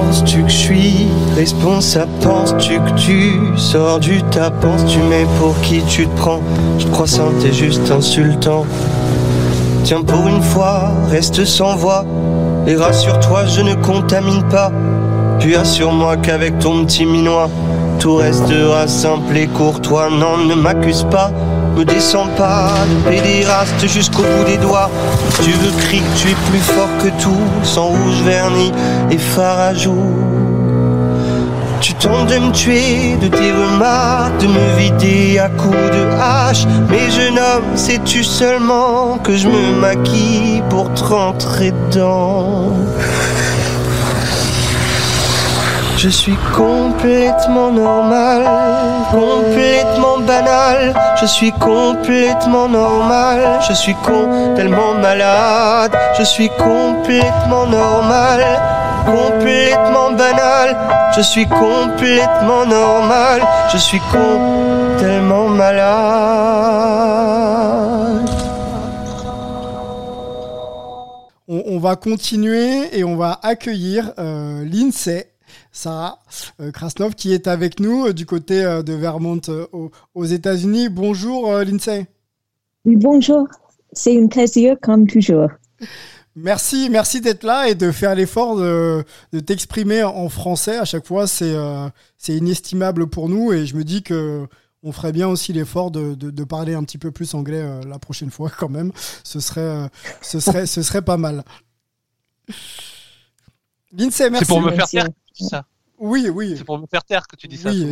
[0.00, 2.10] Penses-tu que je suis responsable?
[2.22, 4.50] Penses-tu que tu sors du tas?
[4.50, 6.40] Penses-tu mais pour qui tu te prends?
[6.78, 7.06] Je crois
[7.42, 8.64] t'es juste insultant
[9.84, 12.06] Tiens pour une fois, reste sans voix
[12.66, 14.72] Et rassure-toi, je ne contamine pas.
[15.38, 17.50] Puis assure-moi qu'avec ton petit minois
[17.98, 21.30] Tout restera simple et courtois Non, ne m'accuse pas
[21.76, 24.90] me descends pas de pédéraste jusqu'au bout des doigts.
[25.42, 28.72] Tu veux crier tu es plus fort que tout, sans rouge vernis
[29.10, 29.72] et phare
[31.80, 36.66] Tu tentes de me tuer, de tes remarques, de me vider à coups de hache.
[36.90, 42.72] Mais jeune homme, sais-tu seulement que je me maquille pour te rentrer dedans?
[46.02, 48.42] Je suis complètement normal,
[49.10, 50.94] complètement banal.
[51.20, 55.94] Je suis complètement normal, je suis con, tellement malade.
[56.18, 58.40] Je suis complètement normal,
[59.04, 60.74] complètement banal.
[61.14, 66.80] Je suis complètement normal, je suis con, tellement malade.
[71.46, 75.29] On, va continuer et on va accueillir euh, l'INSEE
[75.72, 76.18] Sarah
[76.60, 79.40] euh, Krasnov qui est avec nous euh, du côté euh, de Vermont
[80.14, 80.88] aux, États-Unis.
[80.88, 82.06] Bonjour Lindsay.
[82.84, 83.46] Oui, bonjour.
[83.92, 85.48] C'est un plaisir comme toujours.
[86.36, 89.04] Merci, merci d'être là et de faire l'effort de,
[89.44, 90.76] t'exprimer en français.
[90.76, 91.52] À chaque fois, c'est
[92.28, 94.46] inestimable pour nous et je me dis que
[94.82, 98.50] on ferait bien aussi l'effort de, parler un petit peu plus anglais la prochaine fois
[98.56, 98.92] quand même.
[99.24, 99.90] Ce serait,
[100.22, 101.44] ce serait, ce serait pas mal.
[103.92, 104.46] Lindsay, merci.
[104.46, 105.08] C'est pour me faire taire
[105.44, 105.64] ça.
[106.00, 106.54] Oui, oui.
[106.56, 107.70] C'est pour me faire taire que tu dis ça.
[107.70, 107.86] Oui,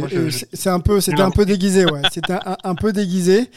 [0.54, 2.00] c'est un peu, c'était un peu déguisé, ouais.
[2.10, 3.50] C'était un, peu déguisé.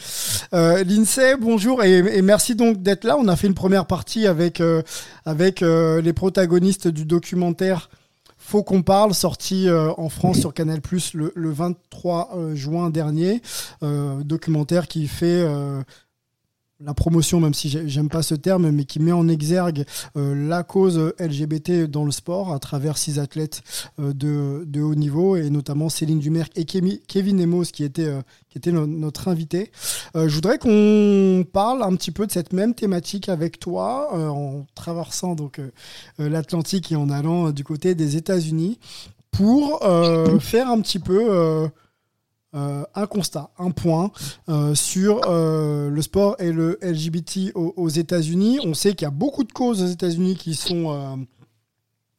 [0.52, 3.16] Euh, L'INSEE, bonjour et, merci donc d'être là.
[3.18, 4.82] On a fait une première partie avec euh,
[5.24, 7.88] avec euh, les protagonistes du documentaire
[8.36, 10.80] Faut qu'on parle, sorti euh, en France sur Canal+
[11.14, 13.40] le, le 23 juin dernier.
[13.80, 15.46] documentaire qui fait
[16.84, 19.84] la promotion, même si j'aime pas ce terme, mais qui met en exergue
[20.16, 23.62] euh, la cause LGBT dans le sport à travers six athlètes
[24.00, 29.28] euh, de, haut niveau et notamment Céline Dumerc et Kevin Emos qui était, euh, notre
[29.28, 29.70] invité.
[30.14, 35.34] je voudrais qu'on parle un petit peu de cette même thématique avec toi en traversant
[35.34, 35.60] donc
[36.18, 38.78] l'Atlantique et en allant du côté des États-Unis
[39.30, 39.80] pour
[40.40, 41.70] faire un petit peu
[42.54, 44.10] euh, un constat, un point
[44.50, 48.60] euh, sur euh, le sport et le LGBT aux, États-Unis.
[48.62, 51.26] On sait qu'il y a beaucoup de causes aux États-Unis qui sont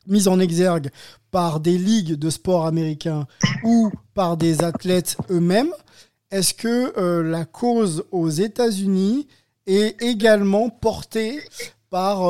[0.07, 0.89] mises en exergue
[1.29, 3.27] par des ligues de sport américains
[3.63, 5.71] ou par des athlètes eux-mêmes.
[6.31, 9.27] Est-ce que la cause aux États-Unis
[9.67, 11.41] est également portée
[11.91, 12.23] par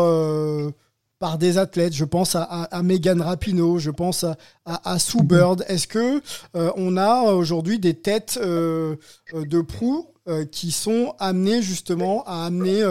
[1.23, 1.93] par des athlètes.
[1.93, 4.25] Je pense à, Megan Rapinoe, je pense
[4.65, 5.63] à, Sue Bird.
[5.69, 6.21] Est-ce que
[6.57, 8.97] euh, on a aujourd'hui des têtes euh,
[9.33, 10.07] euh, de proue
[10.51, 12.81] qui sont amenées justement à amener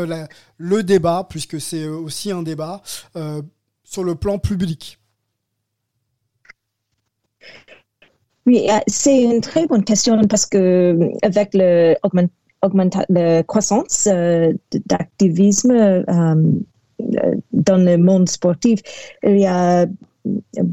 [0.56, 2.82] le débat, puisque c'est aussi un débat
[3.84, 4.98] sur le plan public?
[8.46, 11.94] Oui, c'est une très bonne question parce que avec le
[13.08, 14.08] la croissance
[14.86, 16.04] d'activisme
[17.52, 18.80] dans le monde sportif,
[19.22, 19.86] il y a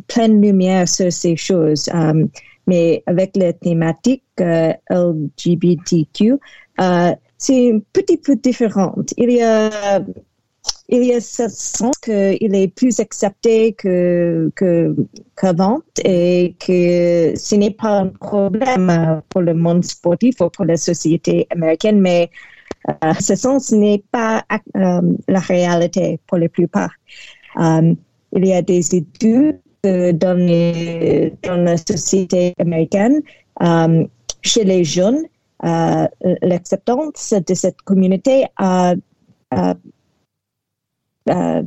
[0.07, 1.90] pleine lumière sur ces choses.
[1.94, 2.25] Euh,
[2.67, 6.34] mais avec les thématiques euh, LGBTQ,
[6.79, 8.95] euh, c'est un petit peu différent.
[9.18, 10.01] Il y a
[10.91, 14.51] il y a ce sens qu'il est plus accepté que,
[15.38, 20.78] qu'avant et que ce n'est pas un problème pour le monde sportif ou pour la
[20.78, 22.31] société américaine, mais
[22.88, 24.44] euh, ce sens n'est pas
[24.75, 26.91] euh, la réalité pour la plupart.
[27.57, 27.94] Euh,
[28.34, 30.38] il y a des études dans,
[31.44, 33.22] dans la société américaine,
[34.41, 35.23] chez les jeunes,
[35.62, 38.94] l'acceptance de cette communauté a,
[39.51, 39.75] a,
[41.29, 41.62] a,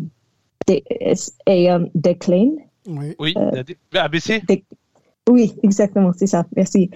[1.46, 2.50] un déclin.
[2.86, 3.34] Oui, oui
[3.94, 4.42] ABC
[5.28, 6.90] Oui, exactement, c'est ça, merci.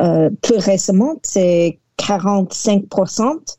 [0.00, 3.56] Euh, plus récemment, c'est 45%,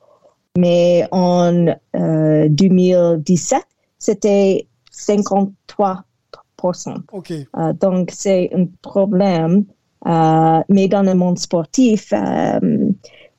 [0.58, 3.62] mais en 2017, euh,
[4.00, 6.04] c'était 53%.
[7.58, 9.66] Euh, donc, c'est un problème.
[10.06, 12.14] mais dans le monde sportif,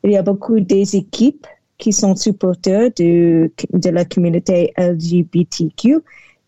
[0.05, 1.47] il y a beaucoup des équipes
[1.79, 6.01] qui sont supporteurs de, de la communauté LGBTQ,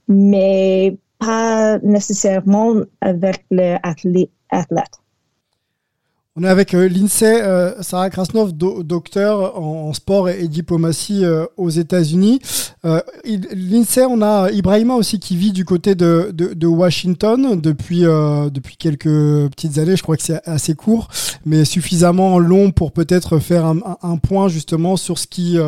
[0.09, 3.79] mais pas nécessairement avec les
[4.51, 5.01] athlètes.
[6.39, 11.71] On est avec euh, l'INSEE, euh, Sarah Krasnov, docteur en, sport et, diplomatie euh, aux
[11.71, 12.41] États-Unis.
[12.85, 18.05] Euh, L'INSEE, on a Ibrahima aussi qui vit du côté de, de, de Washington depuis,
[18.05, 19.97] euh, depuis quelques petites années.
[19.97, 21.09] Je crois que c'est assez court,
[21.47, 25.59] mais suffisamment long pour peut-être faire un, un, point justement sur ce qui,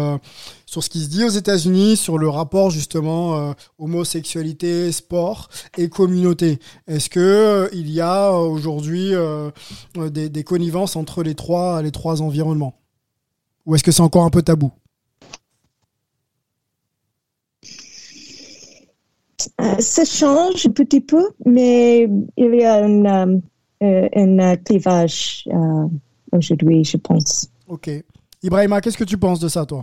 [0.68, 5.48] sur ce qui se dit aux États-Unis, sur le rapport justement euh, homosexualité, sport
[5.78, 6.58] et communauté.
[6.86, 9.12] Est-ce que euh, il y a aujourd'hui
[9.96, 12.74] des, des connivences entre les trois, les trois environnements,
[13.64, 14.70] ou est-ce que c'est encore un peu tabou?
[19.60, 23.40] Euh, ça change un petit peu, mais il y a un,
[23.82, 25.86] euh, un clivage euh,
[26.32, 27.48] aujourd'hui, je pense.
[27.68, 27.88] Ok.
[28.42, 29.82] Ibrahima, qu'est-ce que tu penses de ça, toi?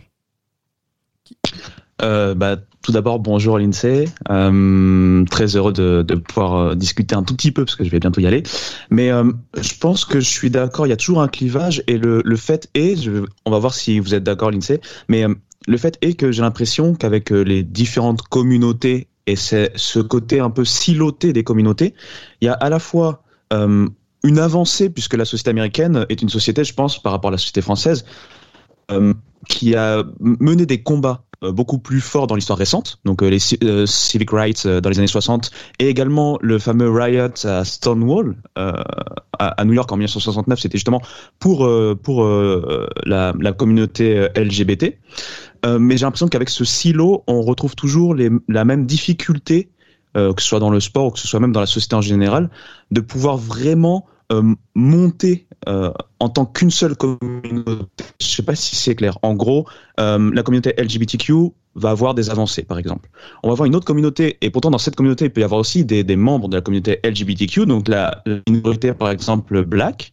[2.00, 4.06] Bah, tout d'abord, bonjour l'INSEE.
[4.25, 8.27] très heureux de, pouvoir discuter un tout petit peu parce que je vais bientôt y
[8.27, 8.44] aller.
[8.89, 10.86] Mais je pense que je suis d'accord.
[10.86, 13.10] Il y a toujours un clivage et le, le fait est,
[13.45, 15.25] on va voir si vous êtes d'accord l'INSEE, mais
[15.68, 20.66] le fait est que j'ai l'impression qu'avec les différentes communautés et ce côté un peu
[20.66, 21.94] siloté des communautés.
[22.42, 23.24] Il y a à la fois
[23.54, 23.88] euh,
[24.24, 27.38] une avancée, puisque la société américaine est une société, je pense, par rapport à la
[27.38, 28.44] société française, euh,
[29.47, 34.31] qui a mené des combats euh, beaucoup plus forts dans l'histoire récente, donc les civic
[34.31, 39.91] rights dans les années 60, et également le fameux riot à Stonewall à, New York
[39.91, 41.01] en 1969, c'était justement
[41.39, 41.69] pour
[42.01, 42.25] pour
[43.05, 44.95] la, communauté LGBT.
[45.65, 49.69] Euh, mais j'ai l'impression qu'avec ce silo, on retrouve toujours la même difficulté,
[50.15, 51.95] euh, que ce soit dans le sport ou que ce soit même dans la société
[51.95, 52.49] en général,
[52.91, 54.11] de pouvoir vraiment euh,
[54.75, 58.04] monter euh, en tant qu'une seule communauté.
[58.22, 59.18] Je sais pas si c'est clair.
[59.22, 59.66] En gros,
[60.00, 63.10] euh, la communauté LGBTQ va avoir des avancées, par exemple.
[63.44, 65.60] On va avoir une autre communauté, et pourtant dans cette communauté, il peut y avoir
[65.60, 70.12] aussi des, membres de la communauté LGBTQ, donc la, minorité, par exemple, black,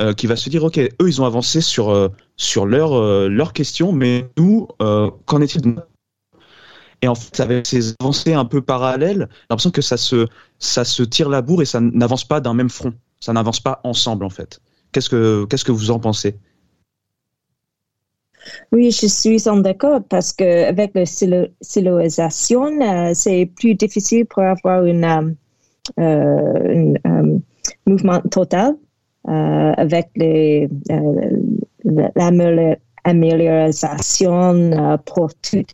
[0.00, 3.28] euh, qui va se dire, OK, eux, ils ont avancé sur, euh, sur leur, euh,
[3.28, 5.76] leur question, mais nous, qu'en est-il de
[7.02, 10.26] et en fait, avec ces avancées un peu parallèles, j'ai l'impression que ça se,
[10.58, 12.94] ça se tire la bourre et ça n'avance pas d'un même front.
[13.24, 14.60] Ça n'avance pas ensemble, en fait.
[14.92, 16.36] Qu'est-ce que, qu'est-ce que vous en pensez?
[18.70, 24.42] Oui, je suis en d'accord parce que avec la siloisation, euh, c'est plus difficile pour
[24.42, 25.06] avoir une,
[25.98, 27.38] euh, euh,
[27.86, 28.74] mouvement total
[29.26, 30.68] avec les
[33.06, 35.64] l'amélioration pour tout.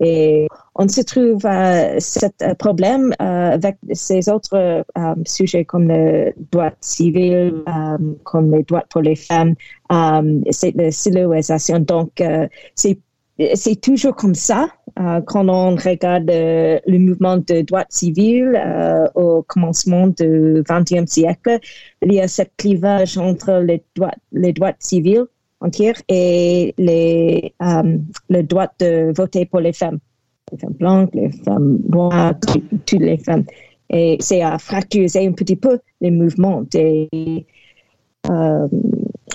[0.00, 4.84] Et on se trouve à ce problème avec ces autres
[5.26, 7.62] sujets comme le droit civil,
[8.24, 9.54] comme les droits pour les femmes,
[10.50, 11.78] c'est la siloisation.
[11.78, 12.98] Donc, euh, c'est
[13.54, 14.68] c'est toujours comme ça
[15.00, 18.60] euh, quand on regarde euh, le mouvement de droits civils
[19.14, 21.58] au commencement du XXe siècle.
[22.02, 25.24] Il y a ce clivage entre les droits, les droits civils
[25.62, 27.54] entiers et les,
[28.28, 29.98] le droit de voter pour les femmes.
[30.50, 32.34] Les femmes blanches, les femmes noires,
[32.86, 33.44] toutes les femmes.
[33.90, 37.08] Et c'est à fracturer un petit peu les mouvements des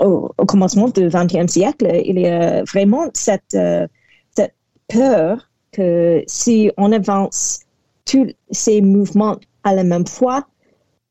[0.01, 3.87] au, commencement du XXe siècle, il y a vraiment cette, euh,
[4.35, 4.55] cette
[4.87, 7.61] peur que si on avance
[8.05, 10.47] tous ces mouvements à la même fois,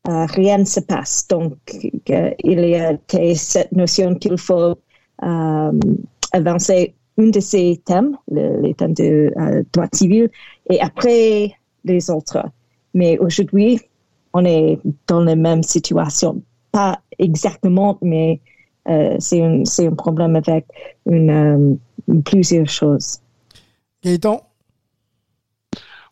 [0.09, 1.27] euh, rien ne se passe.
[1.29, 2.97] Donc, il y a
[3.35, 4.75] cette notion qu'il faut euh,
[6.33, 9.33] avancer un de ces thèmes, le, les thèmes de
[9.73, 10.31] droit civil,
[10.69, 12.45] et après les autres.
[12.95, 13.81] Mais aujourd'hui,
[14.33, 16.43] on est dans la même situation.
[16.73, 18.41] Pas exactement, mais
[18.89, 20.67] euh, c'est un, un, problème avec
[21.07, 23.19] une, euh, plusieurs choses.
[24.05, 24.43] Gaëtan?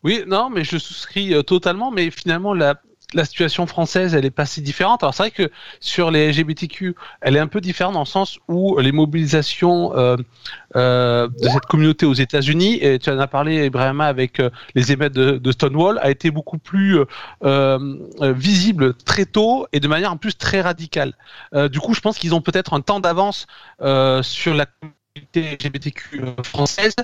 [0.02, 2.80] Oui, non, mais je souscris euh, totalement, mais finalement, la,
[3.14, 5.02] la situation française, elle est pas si différente.
[5.02, 8.38] Alors c'est vrai que sur les LGBTQ, elle est un peu différente dans le sens
[8.48, 10.16] où les mobilisations euh,
[10.76, 14.92] euh, de cette communauté aux États-Unis, et tu en as parlé, Ibrahima, avec euh, les
[14.92, 16.98] émeutes de, Stonewall, a été beaucoup plus
[18.20, 21.14] visible très tôt et de manière en plus très radicale.
[21.70, 23.46] du coup, je pense qu'ils ont peut-être un temps d'avance
[24.22, 26.96] sur la communauté LGBTQ française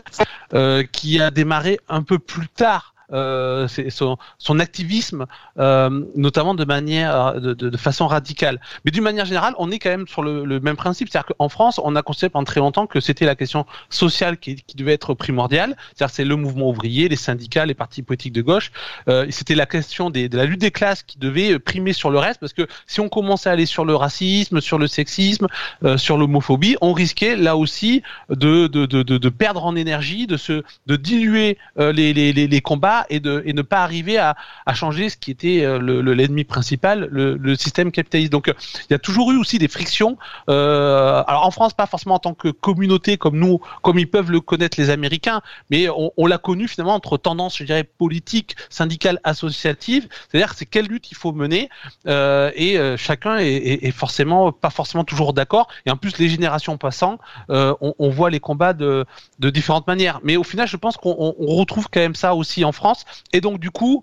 [0.92, 5.26] qui a démarré un peu plus tard euh, son, son, activisme,
[5.58, 8.60] euh, notamment de manière, de, de, façon radicale.
[8.84, 11.48] Mais d'une manière générale, on est quand même sur le, le même principe, c'est-à-dire qu'en
[11.48, 14.92] France, on a considéré pendant très longtemps que c'était la question sociale qui, qui, devait
[14.92, 18.70] être primordiale, c'est-à-dire c'est le mouvement ouvrier, les syndicats, les partis politiques de gauche.
[19.08, 22.18] Euh, c'était la question des, de la lutte des classes qui devait primer sur le
[22.18, 25.46] reste, parce que si on commençait à aller sur le racisme, sur le sexisme,
[25.84, 30.36] euh, sur l'homophobie, on risquait là aussi de, de, de, de, perdre en énergie, de
[30.36, 34.36] se, de diluer euh, les, les, les combats et de et ne pas arriver à,
[34.66, 38.32] à changer ce qui était le l'ennemi principal, le, le, système capitaliste.
[38.32, 40.18] Donc il y a toujours eu aussi des frictions.
[40.48, 44.40] alors en France, pas forcément en tant que communauté comme nous, comme ils peuvent le
[44.40, 45.40] connaître les Américains,
[45.70, 50.08] mais on, on l'a connu finalement entre tendances, je dirais, politiques, syndicales, associatives.
[50.28, 51.68] C'est-à-dire c'est quelle lutte il faut mener
[52.06, 55.68] et chacun est, est, est forcément pas forcément toujours d'accord.
[55.86, 57.18] Et en plus, les générations passant,
[57.50, 59.06] euh, on, voit les combats de,
[59.38, 60.20] différentes manières.
[60.22, 62.89] Mais au final, je pense qu'on retrouve quand même ça aussi en France.
[63.32, 64.02] Et donc, du coup,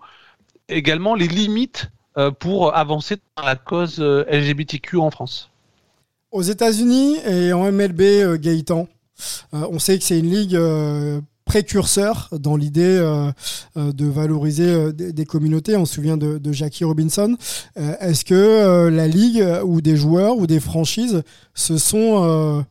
[0.70, 5.50] également les limites euh, pour avancer dans la cause euh, LGBTQ en France.
[6.32, 8.88] Aux États-Unis et en MLB, Gaëtan,
[9.54, 10.58] on sait que c'est une ligue
[11.48, 13.32] précurseur dans l'idée euh,
[13.78, 15.76] euh, de valoriser euh, des, communautés.
[15.76, 17.36] On se souvient de, Jackie Robinson.
[17.76, 22.66] Est-ce que la ligue ou des joueurs ou des franchises se sont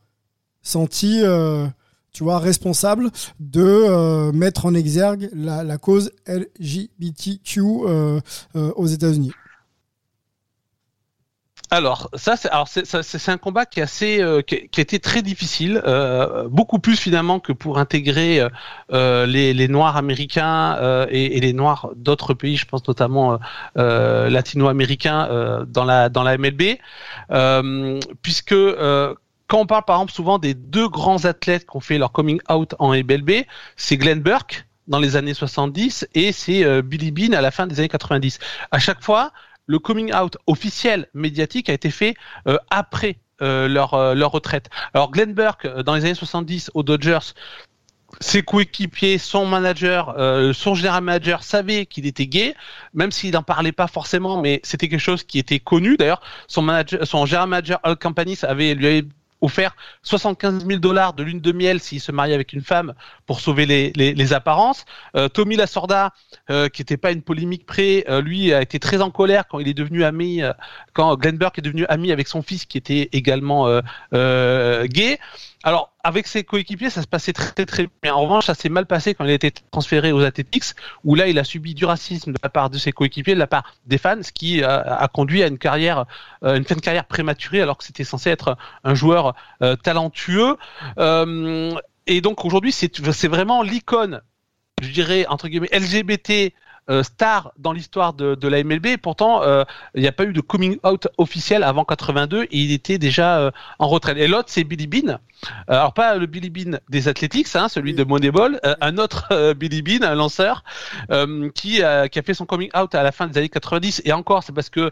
[0.61, 1.21] sentis
[2.17, 7.61] tu vois, responsables de mettre en exergue la, cause LGBTQ
[8.55, 9.33] aux États-Unis.
[11.69, 16.97] Alors ça c'est un combat qui est euh, a été très difficile euh, beaucoup plus
[16.97, 18.47] finalement que pour intégrer
[18.93, 23.37] euh, les, les, noirs américains et, et, les noirs d'autres pays je pense notamment
[23.75, 26.77] latino-américains dans la dans la MLB
[28.21, 28.55] puisque
[29.47, 32.39] quand on parle par exemple souvent des deux grands athlètes qui ont fait leur coming
[32.49, 37.41] out en MLB c'est Glenn Burke dans les années 70 et c'est Billy Bean à
[37.41, 38.39] la fin des années 90
[38.71, 39.31] à chaque fois
[39.67, 42.15] le coming out officiel médiatique a été fait
[42.47, 44.69] euh, après euh, leur, euh, leur retraite.
[44.93, 47.33] Alors Glenn Burke, dans les années 70 aux Dodgers,
[48.21, 50.15] ses coéquipiers, son manager,
[50.55, 52.55] son général manager savait qu'il était gay,
[52.93, 55.97] même s'il n'en parlait pas forcément, mais c'était quelque chose qui était connu.
[55.97, 59.03] D'ailleurs, son manager, son général manager Al Campanis avait lui avait
[59.41, 62.93] offert 75 000 dollars de lune de miel s'il se mariait avec une femme
[63.25, 64.85] pour sauver les, les, apparences.
[65.15, 66.13] Euh, Tommy Lasorda,
[66.49, 69.59] euh, qui n'était pas une polémique près, euh, lui a été très en colère quand
[69.59, 70.41] il est devenu ami,
[70.93, 75.19] quand Glenn Burke est devenu ami avec son fils qui était également gay.
[75.67, 78.15] Alors, avec ses coéquipiers, ça se passait très très bien.
[78.15, 80.63] En revanche, ça s'est mal passé quand il a été transféré aux Athletics,
[81.03, 83.47] où là, il a subi du racisme de la part de ses coéquipiers, de la
[83.47, 86.05] part des fans, ce qui a, conduit à une carrière,
[86.41, 88.55] une fin de carrière prématurée, alors que c'était censé être
[88.85, 89.35] un joueur
[89.83, 90.55] talentueux.
[90.97, 94.21] et donc aujourd'hui, c'est vraiment l'icône,
[94.81, 96.53] je dirais entre guillemets LGBT
[96.89, 98.95] euh, star dans l'histoire de, de, la MLB.
[99.01, 102.71] pourtant, euh, il n'y a pas eu de coming out officiel avant 82 et il
[102.71, 104.17] était déjà euh, en retraite.
[104.17, 105.19] Et l'autre, c'est Billy Bean.
[105.67, 110.07] alors pas le Billy Bean des Athletics, hein, celui de Moneyball, un autre Billy Bean,
[110.07, 110.63] un lanceur,
[111.53, 114.03] qui, qui a fait son coming out à la fin des années 90.
[114.05, 114.89] Et encore, c'est parce que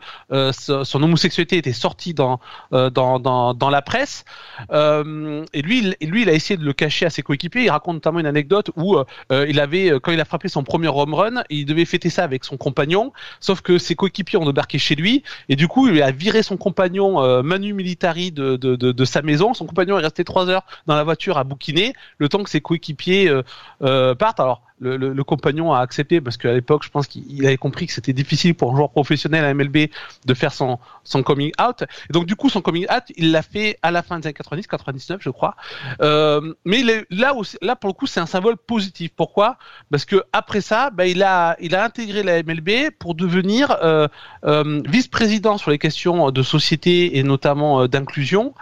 [0.51, 2.39] son homosexualité était sortie dans,
[2.71, 4.25] dans, dans, dans la presse.
[4.71, 7.63] et lui, il, lui, il a essayé de le cacher à ses coéquipiers.
[7.63, 8.97] Il raconte notamment une anecdote où
[9.31, 12.43] il avait, quand il a frappé son premier home run, il devait fêter ça avec
[12.43, 16.11] son compagnon, sauf que ses coéquipiers ont débarqué chez lui et du coup il a
[16.11, 19.53] viré son compagnon euh, Manu Militari de, de, de, sa maison.
[19.53, 22.61] Son compagnon est resté trois heures dans la voiture à bouquiner le temps que ses
[22.61, 23.43] coéquipiers euh,
[23.81, 24.39] euh, partent.
[24.39, 27.93] Alors le, le, compagnon a accepté parce qu'à l'époque, je pense qu'il avait compris que
[27.93, 29.89] c'était difficile pour un joueur professionnel à MLB
[30.25, 31.83] de faire son, son coming out.
[32.09, 34.33] Et donc, du coup, son coming out, il l'a fait à la fin des années
[34.33, 35.55] 90, 99, je crois.
[36.01, 39.11] Euh, mais là, là, pour le coup, c'est un symbole positif.
[39.15, 39.57] Pourquoi?
[39.91, 44.07] Parce que après ça, bah, il, a, il a intégré la MLB pour devenir euh,
[44.45, 48.53] euh, vice-président sur les questions de société et notamment euh, d'inclusion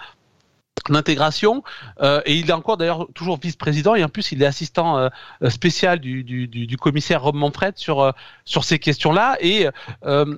[0.90, 1.64] l'intégration
[2.02, 5.10] euh, et il est encore d'ailleurs toujours vice-président et en plus il est assistant euh,
[5.50, 8.12] spécial du, du, du, commissaire Rob Manfred sur euh,
[8.46, 9.38] sur ces questions-là.
[9.40, 9.68] Et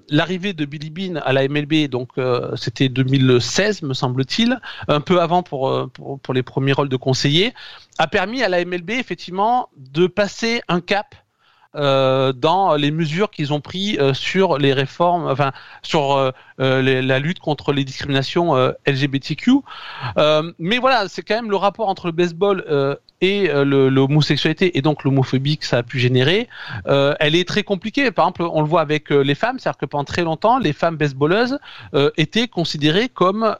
[0.10, 2.10] l'arrivée de Billy Bean à la MLB donc
[2.56, 7.54] c'était 2016 me semble-t-il un peu avant pour, pour, pour les premiers rôles de conseiller
[7.98, 11.16] a permis à la MLB effectivement de passer un cap
[11.76, 15.52] euh, dans les mesures qu'ils ont pris euh, sur les réformes, enfin
[15.82, 18.56] sur euh, la lutte contre les discriminations
[18.88, 19.52] LGBTQ.
[20.60, 25.58] mais voilà, c'est quand même le rapport entre le baseball et l'homosexualité et donc l'homophobie
[25.58, 26.48] que ça a pu générer,
[26.86, 28.12] elle est très compliquée.
[28.12, 30.96] Par exemple, on le voit avec les femmes, c'est-à-dire que pendant très longtemps, les femmes
[30.96, 31.58] baseballeuses
[32.18, 33.56] étaient considérées comme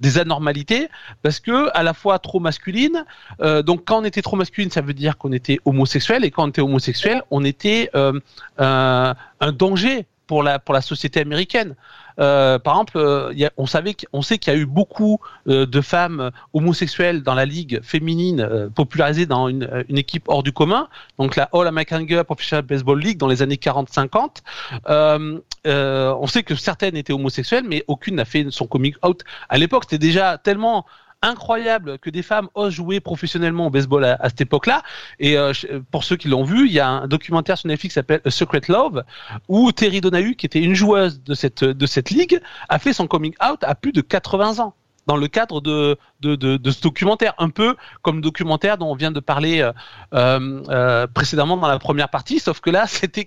[0.00, 0.88] des anormalités
[1.22, 3.04] parce que à la fois trop masculines.
[3.40, 6.48] donc quand on était trop masculine, ça veut dire qu'on était homosexuel et quand on
[6.48, 8.20] était homosexuel, on était euh,
[8.58, 11.74] un, danger pour la pour la société américaine.
[12.20, 16.30] Euh, par exemple, euh, on savait qu'on sait qu'il y a eu beaucoup de femmes
[16.52, 21.66] homosexuelles dans la ligue féminine popularisée dans une, équipe hors du commun, donc la All
[21.66, 24.42] American Girl Professional Baseball League dans les années 40-50.
[24.86, 29.22] on sait que certaines étaient homosexuelles, mais aucune n'a fait son coming out.
[29.48, 30.86] À l'époque, c'était déjà tellement
[31.22, 34.82] incroyable que des femmes osent jouer professionnellement au baseball à, cette époque-là.
[35.18, 35.52] Et euh,
[35.90, 38.30] pour ceux qui l'ont vu, il y a un documentaire sur Netflix qui s'appelle A
[38.30, 39.04] Secret Love,
[39.48, 43.06] où Terry Donahue, qui était une joueuse de cette de cette ligue, a fait son
[43.06, 44.74] coming out à plus de 80 ans
[45.08, 49.20] dans le cadre de, ce documentaire, un peu comme le documentaire dont on vient de
[49.20, 49.72] parler euh,
[50.12, 53.26] euh, euh, précédemment dans la première partie, sauf que là, c'était,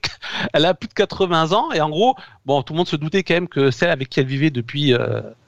[0.54, 3.24] elle a plus de 80 ans et en gros, bon, tout le monde se doutait
[3.24, 4.94] quand même que celle avec qui elle vivait depuis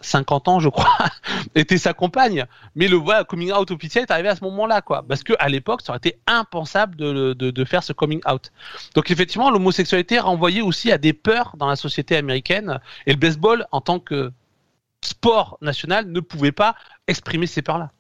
[0.02, 0.98] 50 ans, je crois,
[1.56, 2.46] était sa compagne.
[2.76, 5.82] Mais le coming out officiel est arrivé à ce moment-là, quoi, parce que à l'époque,
[5.84, 8.52] ça aurait été impensable de faire ce coming out.
[8.96, 13.68] Donc effectivement, l'homosexualité renvoyait aussi à des peurs dans la société américaine et le baseball
[13.72, 14.32] en tant que
[15.04, 16.76] sport national ne pouvait pas
[17.08, 17.92] exprimer ces peurs-là.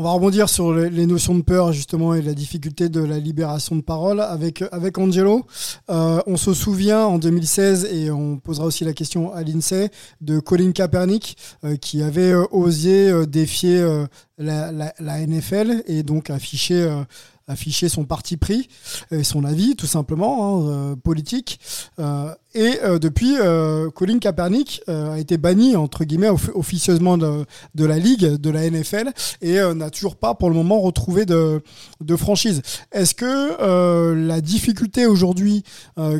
[0.00, 3.74] On va rebondir sur les notions de peur justement et la difficulté de la libération
[3.74, 5.44] de parole avec avec Angelo.
[5.90, 9.90] Euh, on se souvient en 2016 et on posera aussi la question à l'Insee
[10.20, 13.84] de Colin Kaepernick euh, qui avait euh, osé défier
[14.38, 16.88] la, la, la, NFL et donc afficher
[17.48, 18.68] afficher son parti pris
[19.10, 21.58] et son avis tout simplement hein, politique
[22.54, 27.98] et euh, depuis, euh, Colin Kaepernick euh, a été banni entre guillemets officieusement de, la
[27.98, 29.12] ligue, de la NFL,
[29.42, 31.62] et n'a toujours pas pour le moment retrouvé de,
[32.00, 32.62] de franchise.
[32.92, 35.62] Est-ce que la difficulté aujourd'hui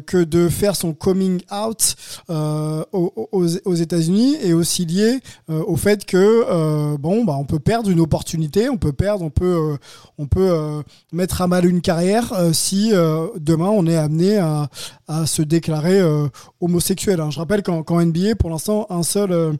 [0.06, 1.96] que de faire son coming out
[2.28, 8.00] aux, aux États-Unis est aussi liée au fait que bon, bah, on peut perdre une
[8.00, 9.76] opportunité, on peut perdre, on peut,
[10.18, 10.82] on peut
[11.18, 14.68] mettre à mal une carrière si demain on est amené à,
[15.08, 16.28] à se déclarer euh,
[16.60, 17.20] homosexuel.
[17.20, 17.30] Hein.
[17.30, 19.52] Je rappelle qu'en NBA, pour l'instant, un seul, euh,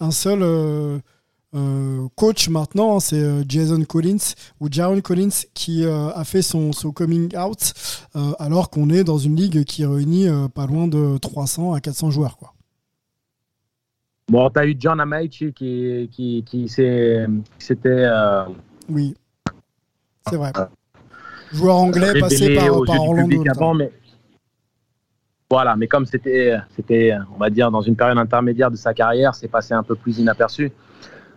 [0.00, 0.98] un seul euh,
[2.16, 7.34] coach maintenant, hein, c'est Jason Collins ou Jaron Collins qui a fait son, son coming
[7.36, 7.72] out,
[8.38, 12.36] alors qu'on est dans une ligue qui réunit pas loin de 300 à 400 joueurs.
[12.36, 12.52] Quoi.
[14.28, 18.06] Bon, tu as eu John Amaichi qui, qui, qui c'était.
[18.90, 19.14] Oui,
[20.28, 20.52] c'est vrai.
[21.56, 23.44] Joueur anglais passé par, par Orlando.
[23.50, 23.90] Avant, mais
[25.48, 29.34] voilà, mais comme c'était, c'était, on va dire, dans une période intermédiaire de sa carrière,
[29.34, 30.72] c'est passé un peu plus inaperçu.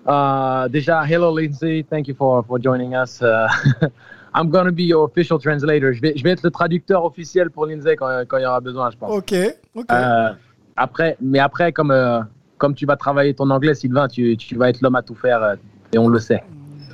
[0.08, 3.22] Uh, déjà, hello Lindsay, thank you for, for joining us.
[3.22, 3.48] Uh,
[4.34, 5.94] I'm going to be your official translator.
[5.94, 8.62] Je vais, je vais être le traducteur officiel pour Lindsay quand, quand il y aura
[8.62, 9.12] besoin, je pense.
[9.12, 9.34] Ok,
[9.76, 9.86] ok.
[9.92, 10.36] Uh,
[10.76, 12.22] après, mais après, comme, euh,
[12.58, 15.44] comme tu vas travailler ton anglais, Sylvain, tu, tu vas être l'homme à tout faire
[15.44, 15.56] euh,
[15.94, 16.44] et on le sait.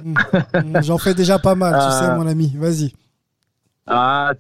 [0.04, 0.82] Mm.
[0.82, 2.54] J'en fais déjà pas mal, tu sais, mon ami.
[2.58, 2.94] Vas-y.
[3.88, 4.34] Ah,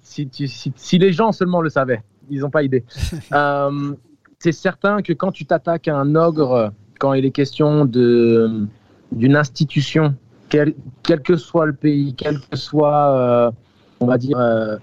[0.00, 0.30] si,
[0.76, 2.84] si, les gens seulement le savaient, ils n'ont pas idée.
[3.32, 3.94] Euh,
[4.38, 8.66] c'est certain que quand tu t'attaques à un ogre, quand il est question de,
[9.10, 10.14] d'une institution,
[10.48, 13.50] quel, quel, que soit le pays, quel que soit, euh,
[13.98, 14.76] on va dire, euh,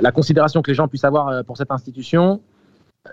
[0.00, 2.40] la considération que les gens puissent avoir pour cette institution,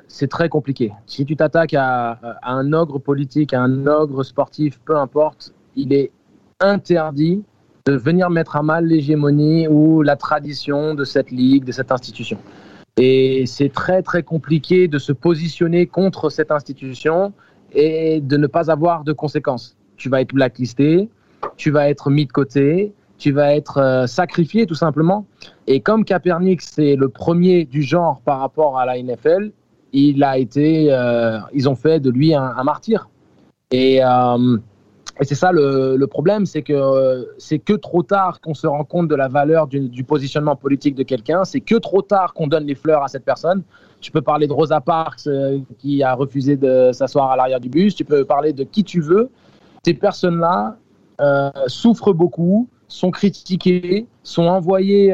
[0.07, 0.91] c'est très compliqué.
[1.05, 5.93] Si tu t'attaques à, à un ogre politique, à un ogre sportif, peu importe, il
[5.93, 6.11] est
[6.59, 7.43] interdit
[7.89, 12.37] de venir mettre à mal l'hégémonie ou la tradition de cette ligue, de cette institution.
[12.97, 17.33] Et c'est très très compliqué de se positionner contre cette institution
[17.71, 19.75] et de ne pas avoir de conséquences.
[19.97, 21.09] Tu vas être blacklisté,
[21.57, 25.25] tu vas être mis de côté, tu vas être euh, sacrifié tout simplement.
[25.65, 29.51] Et comme Kaepernick c'est le premier du genre par rapport à la NFL,
[29.93, 33.09] il a été, euh, ils ont fait de lui un, martyr.
[33.71, 34.57] Et euh,
[35.21, 38.85] et c'est ça le, problème, c'est que euh, c'est que trop tard qu'on se rend
[38.85, 41.43] compte de la valeur du, positionnement politique de quelqu'un.
[41.43, 43.63] C'est que trop tard qu'on donne les fleurs à cette personne.
[43.99, 47.67] Tu peux parler de Rosa Parks euh, qui a refusé de s'asseoir à l'arrière du
[47.67, 47.95] bus.
[47.95, 49.29] Tu peux parler de qui tu veux.
[49.85, 50.77] Ces personnes-là
[51.19, 55.13] euh, souffrent beaucoup, sont critiquées, sont envoyées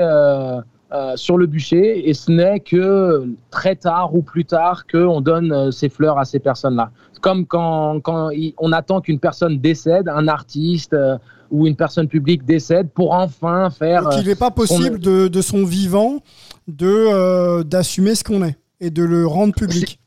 [1.16, 5.90] sur le bûcher, et ce n'est que très tard ou plus tard qu'on donne ces
[5.90, 6.92] fleurs à ces personnes-là
[7.26, 11.18] comme quand, quand on attend qu'une personne décède, un artiste euh,
[11.50, 14.04] ou une personne publique décède pour enfin faire.
[14.04, 16.20] Donc il n'est pas euh, possible de, de, son vivant
[16.68, 20.00] de euh, d'assumer ce qu'on est et de le rendre public.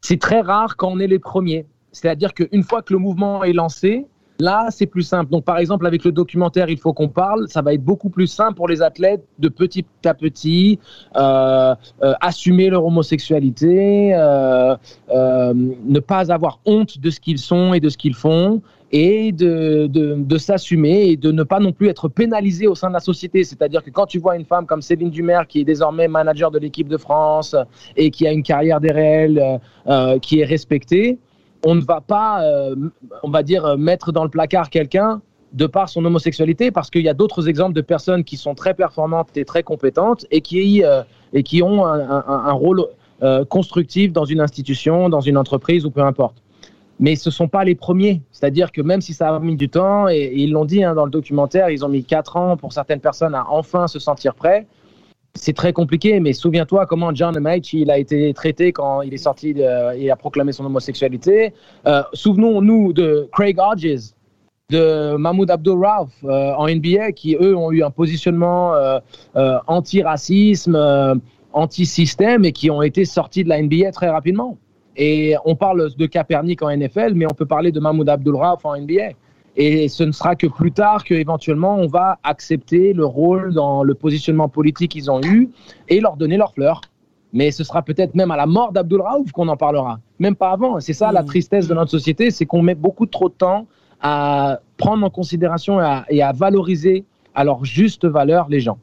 [0.00, 1.66] C'est très rare quand on est les premiers.
[1.90, 4.06] C'est-à-dire qu'une fois que le mouvement est lancé,
[4.42, 5.30] Là, c'est plus simple.
[5.30, 8.26] Donc, par exemple, avec le documentaire Il faut qu'on parle, ça va être beaucoup plus
[8.26, 10.80] simple pour les athlètes de petit à petit
[11.14, 14.74] euh, euh, assumer leur homosexualité, euh,
[15.14, 19.86] ne pas avoir honte de ce qu'ils sont et de ce qu'ils font, et de,
[19.86, 23.44] de, s'assumer et de ne pas non plus être pénalisé au sein de la société.
[23.44, 26.58] C'est-à-dire que quand tu vois une femme comme Céline Dumer, qui est désormais manager de
[26.58, 27.54] l'équipe de France
[27.96, 29.60] et qui a une carrière des réels
[30.20, 31.18] qui est respectée,
[31.64, 32.74] on ne va pas, euh,
[33.22, 35.20] on va dire, mettre dans le placard quelqu'un
[35.52, 38.74] de par son homosexualité, parce qu'il y a d'autres exemples de personnes qui sont très
[38.74, 42.86] performantes et très compétentes et qui, euh, et qui ont un, rôle
[43.22, 46.42] euh, constructif dans une institution, dans une entreprise ou peu importe.
[46.98, 48.22] mais ce ne sont pas les premiers.
[48.32, 51.04] C'est-à-dire que même si ça a mis du temps, et, ils l'ont dit hein, dans
[51.04, 54.66] le documentaire, ils ont mis quatre ans pour certaines personnes à enfin se sentir prêts.
[55.34, 59.18] C'est très compliqué, mais souviens-toi comment John Amage il a été traité quand il est
[59.18, 59.54] sorti
[59.96, 61.54] et a proclamé son homosexualité.
[61.86, 64.12] Euh, souvenons-nous de Craig Hodges,
[64.68, 69.00] de Mahmoud Abdul Rauf euh, en NBA, qui eux ont eu un positionnement euh,
[69.66, 71.20] anti-racisme,
[71.54, 74.58] anti-système et qui ont été sortis de la NBA très rapidement.
[74.96, 78.66] Et on parle de Kaepernick en NFL, mais on peut parler de Mahmoud Abdul Rauf
[78.66, 79.12] en NBA.
[79.56, 83.94] Et ce ne sera que plus tard qu'éventuellement on va accepter le rôle dans le
[83.94, 85.50] positionnement politique qu'ils ont eu
[85.88, 86.80] et leur donner leurs fleurs.
[87.34, 90.50] Mais ce sera peut-être même à la mort d'Abdul Raouf qu'on en parlera, même pas
[90.50, 90.80] avant.
[90.80, 91.26] C'est ça la mmh.
[91.26, 93.66] tristesse de notre société, c'est qu'on met beaucoup trop de temps
[94.02, 98.78] à prendre en considération et à, valoriser à leur juste valeur les gens.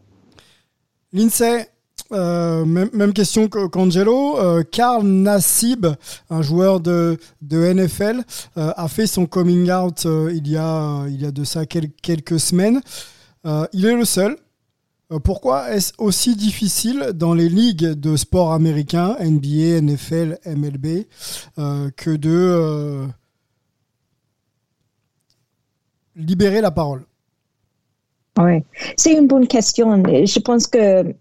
[1.11, 1.67] Lindsay,
[2.11, 4.39] euh, même, question qu'Angelo.
[4.39, 5.85] Euh, Karl Nassib,
[6.29, 7.17] un joueur de,
[7.51, 8.23] NFL,
[8.57, 12.39] euh, a fait son coming out il, y a, il y a de ça quelques
[12.39, 12.81] semaines.
[13.45, 14.37] il est le seul.
[15.23, 21.05] pourquoi est-ce aussi difficile dans les ligues de sport américains, NBA, NFL, MLB,
[21.95, 23.07] que de
[26.15, 27.05] libérer la parole?
[28.39, 28.63] Oui,
[28.95, 30.01] c'est une bonne question.
[30.03, 31.13] Je pense que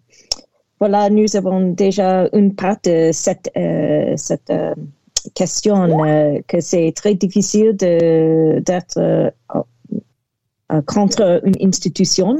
[0.81, 4.75] voilà, nous avons déjà une part de cette, euh, cette euh,
[5.35, 9.33] question euh, que c'est très difficile d'être
[10.87, 12.37] contre une institution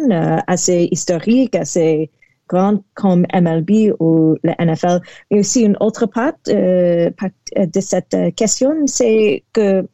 [0.47, 2.11] assez historique, assez
[2.49, 5.01] grande comme MLB ou la NFL.
[5.31, 9.87] Mais aussi une autre part, de cette question, c'est que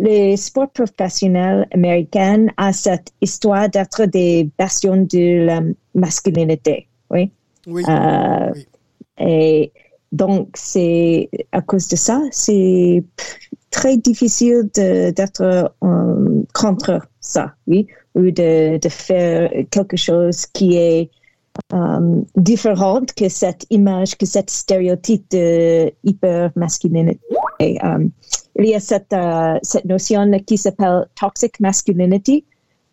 [0.00, 5.60] les sports professionnels américains ont cette histoire d'être des bastions de la
[5.94, 6.88] masculinité.
[7.14, 7.30] Oui.
[7.88, 8.66] Euh, oui.
[9.18, 9.72] Et
[10.12, 13.02] donc, c'est à cause de ça, c'est
[13.70, 21.10] très difficile d'être euh, contre ça, oui, ou de, de, faire quelque chose qui est
[21.72, 27.20] euh, différent que cette image, que cette stéréotype de hyper masculinité.
[27.60, 29.14] il y a cette,
[29.62, 32.44] cette notion qui s'appelle toxic masculinity,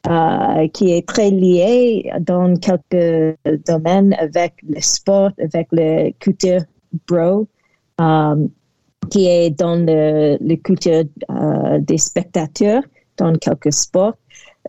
[0.09, 3.37] euh, qui est très lié dans quelques
[3.67, 6.61] domaines avec le sport, avec le culture
[7.07, 7.47] bro,
[8.01, 8.47] euh,
[9.11, 12.81] qui est dans le, culture euh, des spectateurs
[13.17, 14.15] dans quelques sports.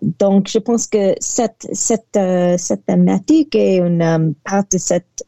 [0.02, 2.18] Donc, je pense que cette, cette,
[2.58, 5.24] cette thématique est une part de cette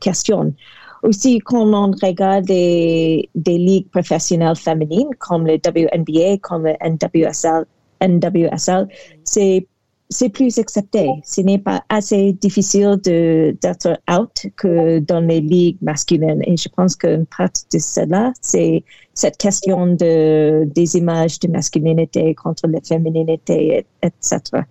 [0.00, 0.54] question.
[1.02, 7.64] Aussi, quand on regarde des, des ligues professionnelles féminines comme le WNBA, comme le NWSL,
[8.02, 8.88] NWSL,
[9.24, 9.66] c'est
[10.12, 11.08] c'est plus accepté.
[11.24, 16.42] Ce n'est pas assez difficile d'être out que dans les ligues masculines.
[16.46, 18.84] Et je pense qu'une partie de cela, c'est
[19.14, 24.62] cette question de, des images de masculinité contre la fémininité, etc.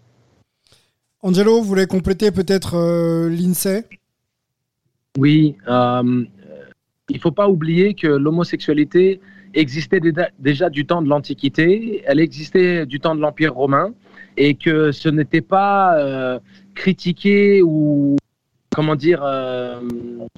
[1.23, 3.83] Angelo, vous voulez compléter peut-être euh, l'INSEE?
[5.17, 5.55] Oui.
[5.67, 6.25] Euh,
[7.09, 9.19] il ne faut pas oublier que l'homosexualité
[9.53, 9.99] existait
[10.39, 13.93] déjà du temps de l'Antiquité, elle existait du temps de l'Empire romain,
[14.37, 16.39] et que ce n'était pas euh,
[16.75, 18.15] critiqué ou
[18.73, 19.81] comment dire euh,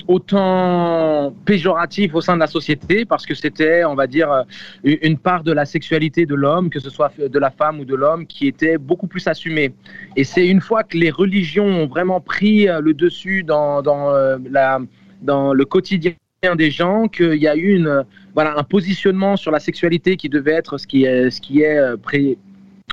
[0.07, 4.43] autant péjoratif au sein de la société parce que c'était on va dire euh,
[4.83, 7.93] une part de la sexualité de l'homme que ce soit de la femme ou de
[7.93, 9.73] l'homme qui était beaucoup plus assumée.
[10.15, 14.11] Et c'est une fois que les religions ont vraiment pris le dessus dans, dans
[14.49, 14.79] la
[15.21, 16.15] dans le quotidien
[16.57, 18.03] des gens qu'il y a eu une,
[18.35, 21.77] voilà, un positionnement sur la sexualité qui devait être ce qui est, ce qui est
[21.77, 21.95] euh,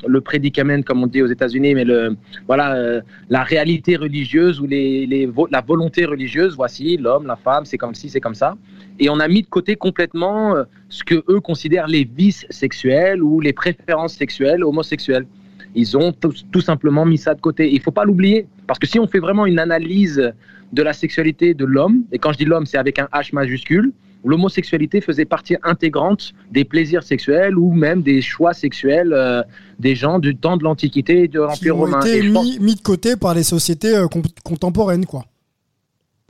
[0.07, 4.67] le prédicament, comme on dit aux États-Unis, mais le, voilà, euh, la réalité religieuse ou
[4.67, 6.57] les, les, la volonté religieuse.
[6.57, 8.57] Voici l'homme, la femme, c'est comme ci, c'est comme ça.
[8.99, 13.23] Et on a mis de côté complètement euh, ce que eux considèrent les vices sexuels
[13.23, 15.27] ou les préférences sexuelles homosexuelles.
[15.75, 17.73] Ils ont tout, simplement mis ça de côté.
[17.73, 20.33] Il faut pas l'oublier, parce que si on fait vraiment une analyse
[20.73, 23.93] de la sexualité de l'homme, et quand je dis l'homme, c'est avec un H majuscule,
[24.25, 29.43] l'homosexualité faisait partie intégrante des plaisirs sexuels ou même des choix sexuels euh,
[29.79, 32.01] des gens du temps de l'Antiquité et de l'Empire romain.
[32.01, 34.07] Été mis, mis, de côté par les sociétés euh,
[34.45, 35.25] contemporaines, quoi.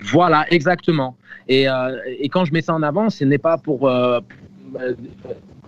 [0.03, 1.17] Voilà, exactement.
[1.49, 3.91] Et, euh, et, quand je mets ça en avant, ce n'est pas pour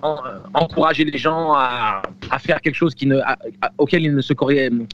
[0.02, 2.02] encourager les gens à,
[2.38, 3.20] faire quelque chose qui ne,
[3.78, 4.32] auquel ils ne, se,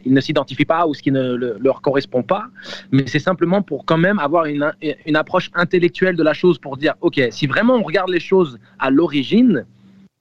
[0.05, 2.45] ils ne s'identifient pas ou ce qui ne leur correspond pas,
[2.93, 4.73] mais c'est simplement pour quand même avoir une,
[5.07, 8.59] une approche intellectuelle de la chose pour dire, OK, si vraiment on regarde les choses
[8.79, 9.65] à l'origine,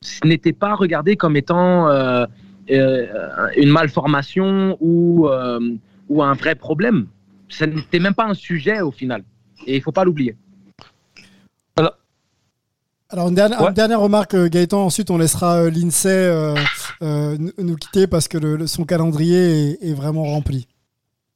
[0.02, 2.26] ce n'était pas regardé comme étant euh,
[2.71, 5.60] euh, une malformation ou, euh,
[6.10, 7.08] ou un vrai problème.
[7.50, 9.23] Ce n'était même pas un sujet au final.
[9.65, 10.36] Et il ne faut pas l'oublier.
[13.18, 14.86] Alors une dernière, remarque, Gaëtan.
[14.86, 16.54] Ensuite, on laissera l'INSEE
[17.02, 20.68] nous quitter parce que son calendrier est vraiment rempli.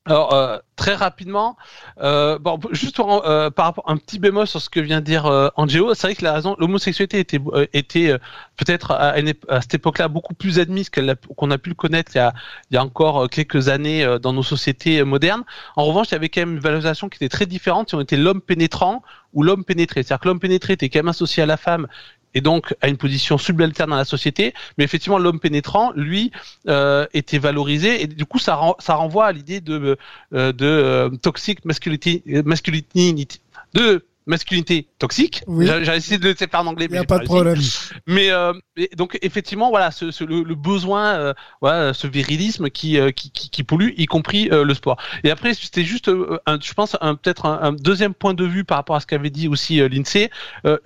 [0.06, 1.58] Alors euh, très rapidement,
[2.00, 5.28] euh, bon, juste euh, par rapport un petit bémol sur ce que vient de dire
[5.28, 7.40] euh, Angelo, c'est vrai que la raison, l'homosexualité était
[7.74, 8.18] était
[8.58, 9.14] peut-être à,
[9.48, 12.34] à, cette époque-là beaucoup plus admise qu'on a pu le connaître il y a,
[12.72, 15.44] il y a encore quelques années dans nos sociétés modernes.
[15.76, 18.02] En revanche, il y avait quand même une valorisation qui était très différente si on
[18.02, 20.02] était l'homme pénétrant ou l'homme pénétré.
[20.02, 21.88] C'est-à-dire que l'homme pénétré était quand même associé à la femme
[22.34, 24.54] et donc à une position subalterne dans la société.
[24.78, 26.32] Mais effectivement, l'homme pénétrant, lui,
[26.68, 29.98] euh, était valorisé et du coup, ça, renvoie à l'idée de,
[30.34, 33.42] euh, de euh, toxic masculinity, masculinity,
[33.74, 35.44] de masculinité toxique.
[35.48, 35.68] Oui.
[35.68, 36.86] J'ai essayé de le faire en anglais.
[36.90, 37.60] Il n'y a pas de problème.
[38.08, 38.54] Mais euh,
[38.96, 43.50] donc effectivement, voilà, ce, ce, le, besoin, euh, voilà, ce virilisme qui, euh, qui, qui,
[43.50, 44.98] qui, pollue, y compris le sport.
[45.24, 46.10] Et après, c'était juste,
[46.46, 49.30] un, je pense, un, peut-être un, deuxième point de vue par rapport à ce qu'avait
[49.30, 50.30] dit aussi l'Insee.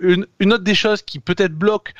[0.00, 1.94] Une, une, autre des choses qui peut-être bloque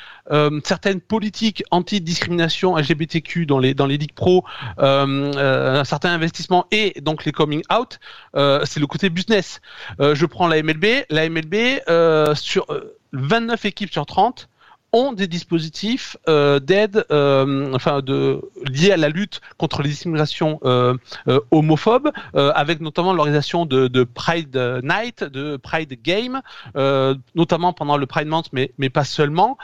[0.63, 4.43] certaines politiques anti-discrimination LGBTQ dans les dans les ligues pro,
[4.77, 7.99] un certain investissement et donc les coming out,
[8.33, 9.61] c'est le côté business.
[9.99, 12.65] je prends la MLB, la MLB sur
[13.13, 14.49] 29 équipes sur 30
[14.93, 20.59] ont des dispositifs euh, d'aide, euh, enfin de liés à la lutte contre les discriminations
[20.63, 20.95] euh,
[21.27, 26.41] euh homophobes, euh, avec notamment l'organisation de, de, Pride Night, de Pride Game,
[26.75, 29.57] euh, notamment pendant le Pride Month, mais mais pas seulement,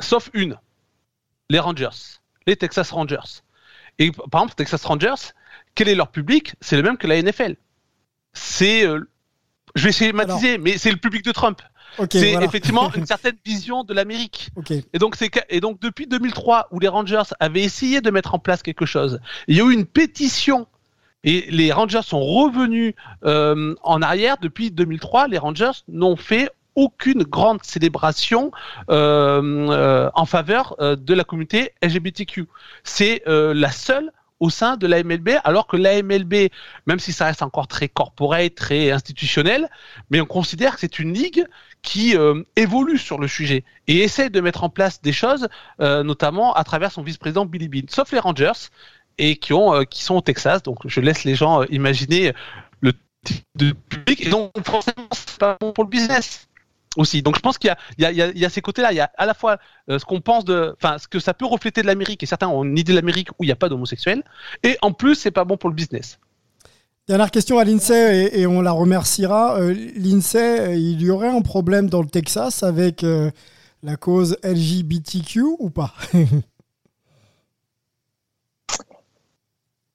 [0.00, 0.56] sauf une,
[1.50, 3.42] les Rangers, les Texas Rangers.
[3.98, 5.32] Et par exemple, Texas Rangers,
[5.74, 6.54] quel est leur public?
[6.60, 7.56] C'est le même que la NFL.
[8.34, 8.86] C'est
[9.76, 11.62] je vais schématiser, mais c'est le public de Trump
[12.10, 14.50] c'est effectivement une certaine vision de l'Amérique.
[14.92, 18.38] Et donc c'est et donc depuis 2003 où les Rangers avaient essayé de mettre en
[18.38, 20.66] place quelque chose, il y a eu une pétition
[21.24, 25.28] et les Rangers sont revenus euh, en arrière depuis 2003.
[25.28, 28.52] Les Rangers n'ont fait aucune grande célébration
[28.90, 32.46] euh, euh, en faveur de la communauté LGBTQ.
[32.84, 36.50] C'est la seule au sein de la MLB, alors que la MLB,
[36.86, 39.68] même si ça reste encore très corporate, très institutionnel,
[40.10, 41.46] mais on considère que c'est une ligue
[41.82, 45.48] qui euh, évolue sur le sujet et essaie de mettre en place des choses,
[45.80, 48.68] euh, notamment à travers son vice-président Billy Bean, sauf les Rangers
[49.18, 50.62] et qui ont euh, qui sont au Texas.
[50.62, 52.32] Donc je laisse les gens imaginer
[52.80, 52.92] le
[53.24, 56.45] type de public et donc forcément c'est pas bon pour le business
[56.96, 57.22] aussi.
[57.22, 58.92] Donc je pense qu'il y, y, y a, ces côtés-là.
[58.92, 61.46] Il y a à la fois ce qu'on pense de, enfin ce que ça peut
[61.46, 63.68] refléter de l'Amérique et certains ont une idée de l'Amérique où il n'y a pas
[63.68, 64.22] d'homosexuels.
[64.62, 66.18] Et en plus c'est pas bon pour le business.
[67.08, 69.60] Dernière question à l'INSEE et, on la remerciera.
[69.60, 73.30] Euh, L'INSEE, il y aurait un problème dans le Texas avec euh,
[73.84, 75.94] la cause LGBTQ ou pas?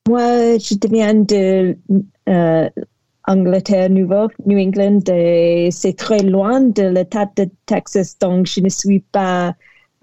[0.08, 1.78] Moi, je viens de
[2.30, 2.70] euh,
[3.28, 8.70] Angleterre Nouveau, New England, et c'est très loin de l'État de Texas, donc je ne
[8.70, 9.56] suis pas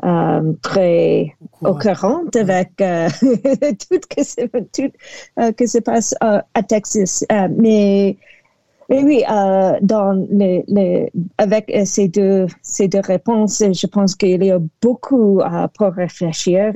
[0.04, 4.92] euh, très occurrente avec euh, tout que se, tout,
[5.40, 7.24] euh, que se passe euh, à Texas.
[7.32, 8.16] Euh, mais,
[8.88, 14.42] mais oui, euh, dans les, les, avec ces deux, ces deux réponses, je pense qu'il
[14.42, 15.42] y a beaucoup
[15.76, 16.72] pour réfléchir,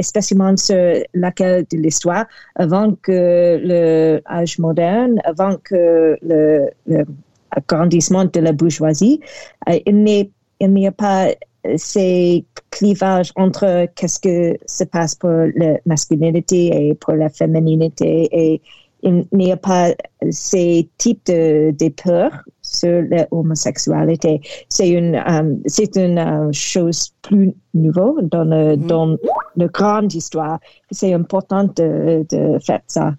[0.00, 7.04] spécialement sur laquelle de l'histoire, avant que le âge moderne, avant que le, le
[7.52, 9.20] agrandissement de la bourgeoisie,
[9.68, 11.28] il n'y a pas
[11.76, 18.60] ces clivages entre qu'est-ce que se passe pour la masculinité et pour la fémininité et
[19.04, 19.94] il n'y a pas
[20.30, 24.40] ces types de, de peurs sur l'homosexualité.
[24.68, 28.86] C'est une, um, c'est une uh, chose plus nouvelle dans, le, mm-hmm.
[28.86, 29.16] dans
[29.56, 30.58] la grande histoire.
[30.90, 33.14] C'est important de, de faire ça,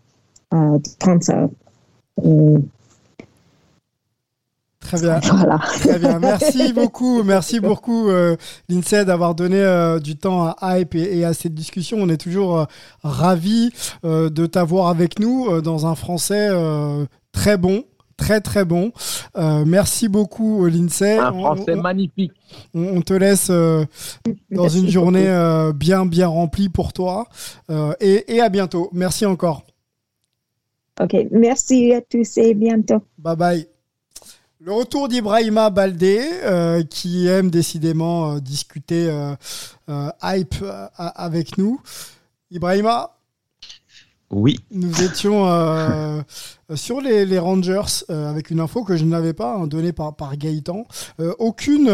[0.54, 1.48] uh, de prendre ça.
[2.24, 2.64] Um,
[4.86, 5.20] Très bien.
[5.80, 6.20] Très bien.
[6.20, 7.24] Merci beaucoup.
[7.24, 8.36] Merci beaucoup, euh,
[8.70, 11.98] Lindsay, d'avoir donné euh, du temps à Hype et, à cette discussion.
[12.00, 12.66] On est toujours euh,
[13.04, 13.72] ravis
[14.04, 16.50] euh, de t'avoir avec nous dans un français
[17.32, 17.84] très bon.
[18.18, 18.94] Très très bon.
[19.36, 21.18] merci beaucoup Lindsay.
[21.18, 22.32] Un français magnifique.
[22.74, 23.52] On, te laisse
[24.52, 25.28] dans une journée
[25.76, 27.28] bien bien remplie pour toi
[28.00, 28.90] et, et à bientôt.
[28.94, 29.64] Merci encore.
[31.02, 33.02] Ok, merci à tous et bientôt.
[33.18, 33.75] Bye bye.
[34.66, 40.56] Le retour d'Ibrahima Baldé, euh, qui aime décidément euh, discuter euh, hype
[40.98, 41.80] avec nous.
[42.50, 43.12] Ibrahima
[44.32, 44.60] Oui.
[44.72, 45.46] Nous étions
[46.74, 50.88] sur les, Rangers avec une info que je n'avais pas hein, donnée par, par Gaëtan.
[51.38, 51.92] aucune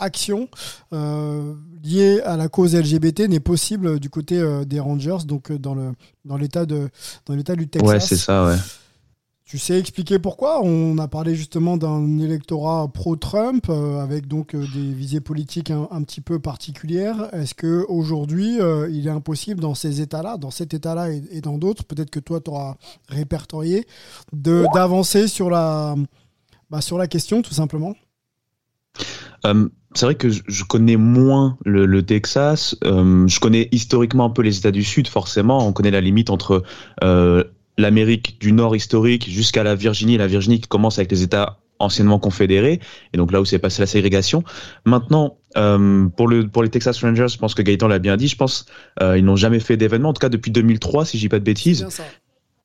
[0.00, 0.48] action
[0.90, 5.92] liée à la cause LGBT n'est possible du côté des Rangers, donc dans le
[6.24, 6.88] dans l'état de
[7.26, 7.88] dans l'état du Texas.
[7.88, 8.56] Ouais, c'est ça, ouais
[9.48, 10.60] Tu sais expliquer pourquoi?
[10.62, 16.02] On a parlé justement d'un électorat pro-Trump euh, avec donc euh, des visées politiques un,
[16.02, 17.30] petit peu particulières.
[17.32, 21.56] Est-ce que aujourd'hui, euh, il est impossible dans ces États-là, dans cet État-là et, dans
[21.56, 22.76] d'autres, peut-être que toi tu auras
[23.08, 23.86] répertorié,
[24.34, 25.94] de d'avancer sur la
[26.68, 27.94] bah, sur la question tout simplement?
[29.94, 32.76] C'est vrai que je connais moins le, Texas.
[32.82, 35.66] je connais historiquement un peu les États du Sud, forcément.
[35.66, 36.64] On connaît la limite entre
[37.78, 42.18] l'Amérique du Nord historique jusqu'à la Virginie, la Virginie qui commence avec les États anciennement
[42.18, 42.80] confédérés,
[43.12, 44.42] et donc là où s'est passé la ségrégation.
[44.84, 48.28] Maintenant, euh, pour, le, pour les Texas Rangers, je pense que Gaëtan l'a bien dit,
[48.28, 48.66] je pense
[49.00, 51.38] euh, ils n'ont jamais fait d'événement, en tout cas depuis 2003, si je dis pas
[51.38, 51.86] de bêtises.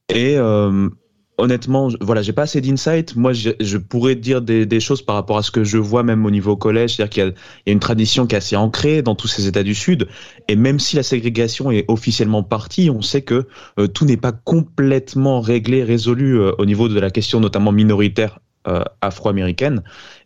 [0.10, 0.89] Et euh,
[1.38, 3.15] honnêtement, voilà, j'ai pas assez d'insight.
[3.15, 6.32] Moi, je, pourrais dire des, choses par rapport à ce que je vois même au
[6.32, 7.36] niveau collège, c'est-à-dire qu'il
[7.67, 10.08] y, a une tradition qui est assez ancrée dans tous ces États du Sud.
[10.48, 13.48] Et même si la ségrégation est officiellement partie, on sait que
[13.80, 18.39] euh, tout n'est pas complètement réglé, résolu euh, au niveau de la question notamment minoritaire
[18.67, 19.84] euh, afro-américaine.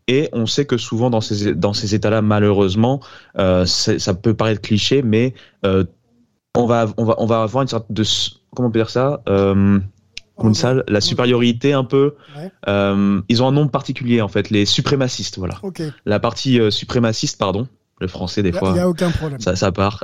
[0.07, 3.01] Et on sait que souvent dans ces dans ces États-là, malheureusement,
[3.35, 8.03] ça peut paraître cliché, mais on va on va on va avoir une sorte de
[8.55, 9.21] comment on peut dire ça
[10.87, 12.15] la supériorité un peu.
[12.67, 15.59] Euh, ils ont un nom particulier en fait, les suprémacistes, voilà.
[16.05, 17.67] La partie euh, suprémaciste, pardon,
[17.99, 18.69] le français des fois.
[18.69, 19.39] Il n'y a aucun problème.
[19.39, 20.03] Ça, ça part.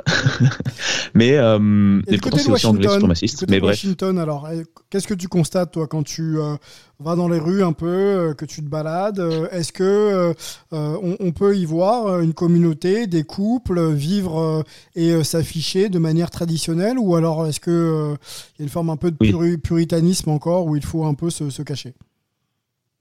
[1.14, 3.44] mais euh, et pourtant c'est aussi anglais suprémaciste.
[3.48, 3.72] Mais bref.
[3.72, 6.56] Washington, alors, eh, qu'est-ce que tu constates toi quand tu euh,
[6.98, 10.34] vas dans les rues un peu, euh, que tu te balades Est-ce que
[10.72, 17.16] on, peut y voir une communauté, des couples vivre et s'afficher de manière traditionnelle, ou
[17.16, 18.14] alors est-ce que
[18.56, 21.30] il y a une forme un peu de puritanisme encore où il faut un peu
[21.30, 21.94] se cacher?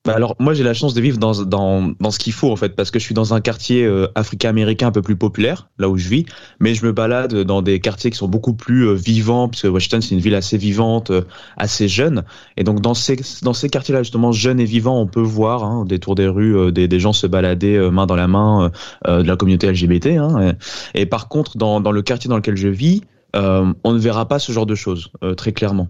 [0.05, 2.57] Bah alors moi j'ai la chance de vivre dans, dans, dans ce qu'il faut en
[2.57, 5.87] fait parce que je suis dans un quartier euh, africain-américain un peu plus populaire là
[5.87, 6.25] où je vis
[6.59, 10.01] mais je me balade dans des quartiers qui sont beaucoup plus euh, vivants puisque Washington
[10.01, 11.21] c'est une ville assez vivante euh,
[11.55, 12.23] assez jeune.
[12.57, 15.63] Et donc dans ces dans ces quartiers là justement jeunes et vivants on peut voir
[15.63, 18.71] hein, des tours des rues des, des gens se balader main dans la main
[19.07, 20.53] de la communauté LGBT hein,
[20.93, 23.01] et, par contre dans, dans le quartier dans lequel je vis
[23.33, 25.87] on ne verra pas ce genre de choses très clairement.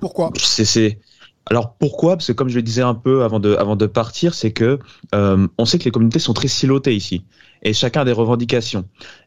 [0.00, 0.32] Pourquoi?
[0.36, 0.98] C'est
[1.50, 2.16] alors pourquoi?
[2.16, 4.78] Parce que comme je le disais un peu avant de, avant de partir, c'est que
[5.14, 7.24] euh, on sait que les communautés sont très silotées ici,
[7.62, 8.84] et chacun a des revendications.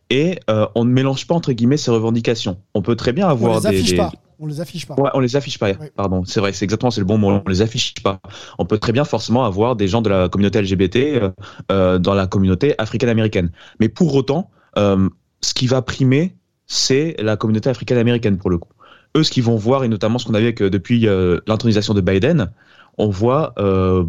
[0.10, 2.58] Et euh, on ne mélange pas entre guillemets ces revendications.
[2.74, 4.12] On peut très bien avoir on les affiche Pas.
[4.42, 4.96] On les affiche pas.
[4.96, 5.72] Ouais, on les affiche pas.
[5.96, 7.30] Pardon, c'est vrai, c'est exactement c'est le bon mot.
[7.46, 8.20] On les affiche pas.
[8.58, 11.30] On peut très bien forcément avoir des gens de la communauté LGBT euh,
[11.72, 13.52] euh, dans la communauté africaine-américaine.
[13.80, 15.08] Mais pour autant, euh,
[15.42, 18.72] ce qui va primer, c'est la communauté africaine-américaine pour le coup
[19.16, 22.02] eux, ce qu'ils vont voir, et notamment ce qu'on a vu depuis euh, l'intronisation de
[22.02, 22.52] Biden,
[22.98, 24.06] on voit euh,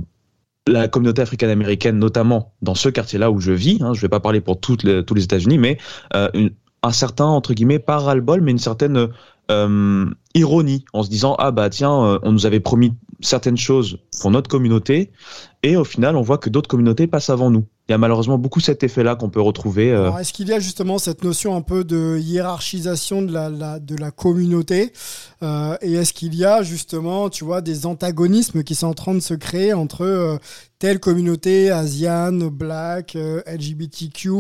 [0.67, 4.21] la communauté africaine-américaine, notamment dans ce quartier-là où je vis, hein, je ne vais pas
[4.21, 5.79] parler pour toutes les, tous les États-Unis, mais
[6.15, 6.29] euh,
[6.83, 9.09] un certain, entre guillemets, pas ras-le-bol, mais une certaine
[10.35, 11.91] ironie, en se disant, ah bah tiens,
[12.23, 15.11] on nous avait promis certaines choses pour notre communauté,
[15.63, 18.39] et au final, on voit que d'autres communautés passent avant nous il y a malheureusement
[18.39, 19.93] beaucoup cet effet-là qu'on peut retrouver.
[19.93, 20.17] Euh.
[20.17, 24.11] Est-ce qu'il y a justement cette notion un peu de hiérarchisation de la, de la
[24.11, 24.95] communauté
[25.43, 29.13] euh, Et est-ce qu'il y a justement, tu vois, des antagonismes qui sont en train
[29.13, 30.39] de se créer entre euh,
[30.79, 34.31] telle communauté asiane, black, LGBTQ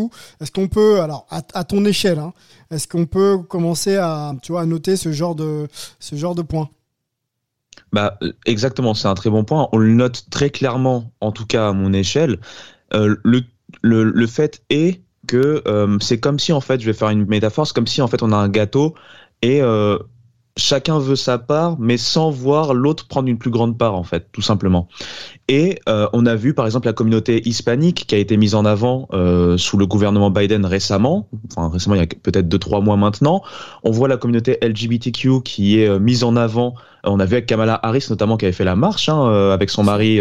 [0.41, 2.33] Est-ce qu'on peut, alors à, ton échelle, hein,
[2.71, 5.69] est-ce qu'on peut commencer à, tu vois, à noter ce genre de,
[6.01, 6.71] ce genre de points
[7.93, 9.69] bah, exactement, c'est un très bon point.
[9.73, 12.38] On le note très clairement, en tout cas à mon échelle.
[12.94, 13.42] Euh, le,
[13.83, 17.26] le, le, fait est que euh, c'est comme si en fait, je vais faire une
[17.26, 18.94] métaphore, c'est comme si en fait on a un gâteau
[19.40, 19.98] et euh,
[20.59, 24.26] chacun veut sa part, mais sans voir l'autre prendre une plus grande part, en fait,
[24.33, 24.88] tout simplement.
[25.48, 29.09] Et on a vu, par exemple, la communauté hispanique qui a été mise en avant
[29.57, 33.42] sous le gouvernement Biden récemment, enfin récemment, il y a peut-être deux trois mois maintenant.
[33.83, 36.74] On voit la communauté LGBTQ qui est mise en avant.
[37.02, 39.83] On a vu avec Kamala Harris notamment qui avait fait la marche hein, avec son
[39.83, 40.20] mari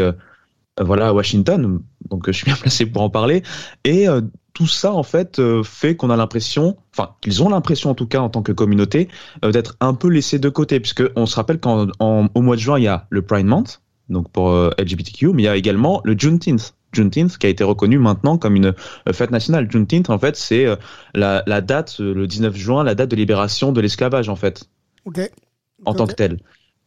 [0.84, 1.82] voilà, à Washington.
[2.10, 3.44] Donc, je suis bien placé pour en parler.
[3.84, 4.22] Et euh,
[4.54, 8.08] tout ça, en fait, euh, fait qu'on a l'impression, enfin, qu'ils ont l'impression, en tout
[8.08, 9.08] cas, en tant que communauté,
[9.44, 10.80] d'être un peu laissés de côté.
[10.80, 14.30] Puisque on se rappelle qu'au mois de juin, il y a le Pride Month, donc
[14.32, 16.76] pour LGBTQ, mais il y a également le Juneteenth.
[16.94, 18.74] Juneteenth qui a été reconnu maintenant comme une
[19.13, 19.72] fête nationale.
[19.72, 20.65] Juneteenth, en fait, c'est
[21.15, 24.65] la, la, date, le 19 juin, la date de libération de l'esclavage, en fait.
[25.86, 26.38] En tant que tel.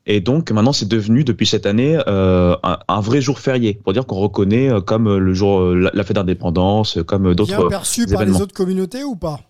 [0.06, 4.06] Et donc maintenant, c'est devenu depuis cette année euh, un, vrai jour férié, pour dire
[4.06, 7.56] qu'on reconnaît euh, comme euh, le jour, la, fête d'indépendance, comme d'autres.
[7.56, 9.40] Bien perçu par les autres communautés ou pas?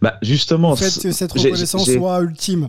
[0.00, 2.68] Bah justement, en fait, cette reconnaissance soit ultime.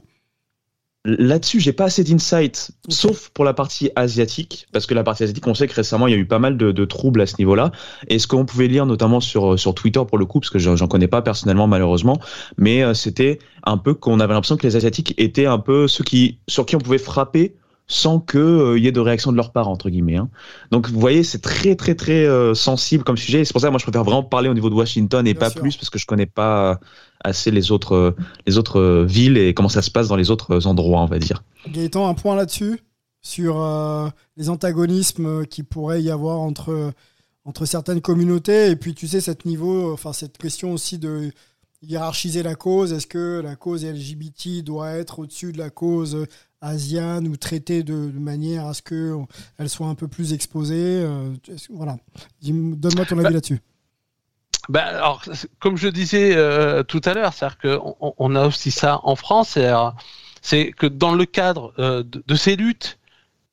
[1.08, 5.45] Là-dessus, j'ai pas assez d'insight, sauf pour la partie asiatique, parce que la partie asiatique,
[5.45, 7.72] on sait que récemment, il y a eu pas mal de, troubles à ce niveau-là.
[8.08, 10.88] Et ce qu'on pouvait lire, notamment sur sur Twitter pour le coup, parce que j'en
[10.88, 12.20] connais pas personnellement malheureusement,
[12.58, 16.03] mais euh, c'était un peu qu'on avait l'impression que les asiatiques étaient un peu ceux
[16.03, 17.56] qui sur qui on pouvait frapper
[17.88, 20.18] sans que euh, y ait de réaction de leur part entre guillemets.
[20.18, 20.30] Hein.
[20.72, 23.41] Donc vous voyez, c'est très très très sensible comme sujet.
[23.41, 25.36] Et c'est pour ça que moi je préfère vraiment parler au niveau de Washington et
[25.36, 26.80] pas plus parce que je connais pas
[27.24, 31.01] assez les autres les autres villes et comment ça se passe dans les autres endroits,
[31.01, 31.43] on va dire.
[31.68, 32.80] Gaëtan, un point là-dessus
[33.22, 33.57] sur
[34.38, 36.93] les antagonismes qui pourrait y avoir entre
[37.45, 41.32] entre certaines communautés et puis tu sais cette niveau, enfin cette question aussi de
[41.82, 42.93] hiérarchiser la cause.
[42.93, 46.26] Est-ce que la cause LGBT doit être au-dessus de la cause
[46.61, 51.32] asiane ou traitée de, manière à ce qu'elle soit un peu plus exposée euh,
[51.70, 51.97] Voilà.
[52.41, 53.61] Donne-moi ton avis bah, là-dessus.
[54.70, 55.22] Bah, alors,
[55.59, 59.57] comme je disais euh, tout à l'heure, c'est-à-dire qu'on on a aussi ça en France,
[60.41, 62.97] c'est que dans le cadre euh, de, ces luttes,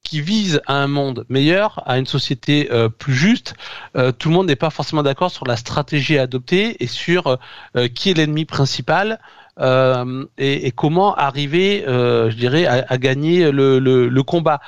[0.02, 3.54] qui vise à un monde meilleur, à une société euh, plus juste,
[3.96, 7.38] euh, tout le monde n'est pas forcément d'accord sur la stratégie à adopter et sur
[7.76, 9.20] euh, qui est l'ennemi principal
[9.58, 14.60] et, et, comment arriver, je dirais, à, à gagner le, le, le combat.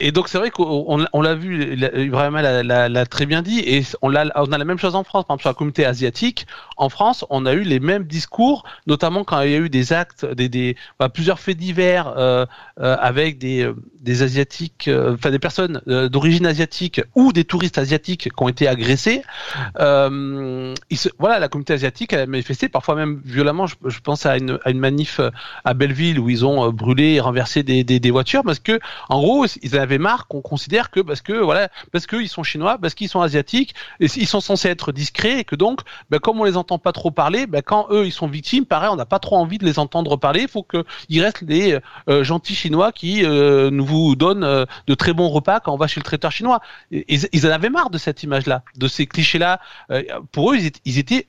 [0.00, 1.76] Et donc c'est vrai qu'on on, l'a vu,
[2.08, 5.24] vraiment l'a très bien dit, et on a, on a la même chose en France.
[5.24, 6.46] Par exemple sur la communauté asiatique,
[6.76, 9.92] en France, on a eu les mêmes discours, notamment quand il y a eu des
[9.92, 12.46] actes, des, des bah, plusieurs faits divers euh,
[12.80, 17.78] euh, avec des, euh, des asiatiques, euh, enfin des personnes d'origine asiatique ou des touristes
[17.78, 19.22] asiatiques qui ont été agressés.
[19.76, 23.66] Se, voilà, la communauté asiatique a manifesté, parfois même violemment.
[23.66, 25.20] Je, je pense à une, à une manif
[25.64, 28.78] à Belleville où ils ont brûlé et renversé des, des, des voitures parce que
[29.08, 32.42] en gros ils avaient avait marre qu'on considère que parce que voilà, parce qu'ils sont
[32.42, 35.80] chinois, parce qu'ils sont asiatiques, et ils sont censés être discrets et que donc,
[36.10, 38.90] ben, comme on les entend pas trop parler, ben, quand eux ils sont victimes, pareil,
[38.92, 40.42] on n'a pas trop envie de les entendre parler.
[40.42, 41.78] Il faut qu'ils restent des
[42.08, 45.78] euh, gentils chinois qui euh, nous vous donnent euh, de très bons repas quand on
[45.78, 46.60] va chez le traiteur chinois.
[46.90, 49.60] Ils, ils en avaient marre de cette image-là, de ces clichés-là.
[50.32, 51.26] pour eux, ils étaient, ils étaient,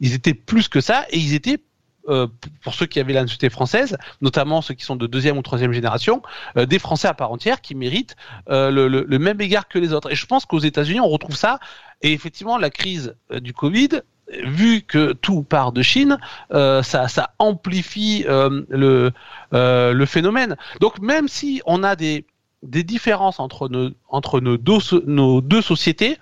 [0.00, 1.60] ils étaient plus que ça et ils étaient
[2.08, 2.26] euh,
[2.62, 5.72] pour ceux qui avaient la nationalité française, notamment ceux qui sont de deuxième ou troisième
[5.72, 6.22] génération,
[6.56, 8.16] euh, des Français à part entière qui méritent
[8.48, 10.10] euh, le, même égard que les autres.
[10.10, 11.60] Et je pense qu'aux États-Unis, on retrouve ça.
[12.00, 14.02] Et effectivement, la crise du Covid,
[14.44, 16.18] vu que tout part de Chine,
[16.50, 19.12] ça, ça, amplifie le,
[19.52, 20.56] le phénomène.
[20.80, 22.26] Donc même si on a des,
[22.62, 26.18] des différences entre nos, entre nos deux, nos deux sociétés,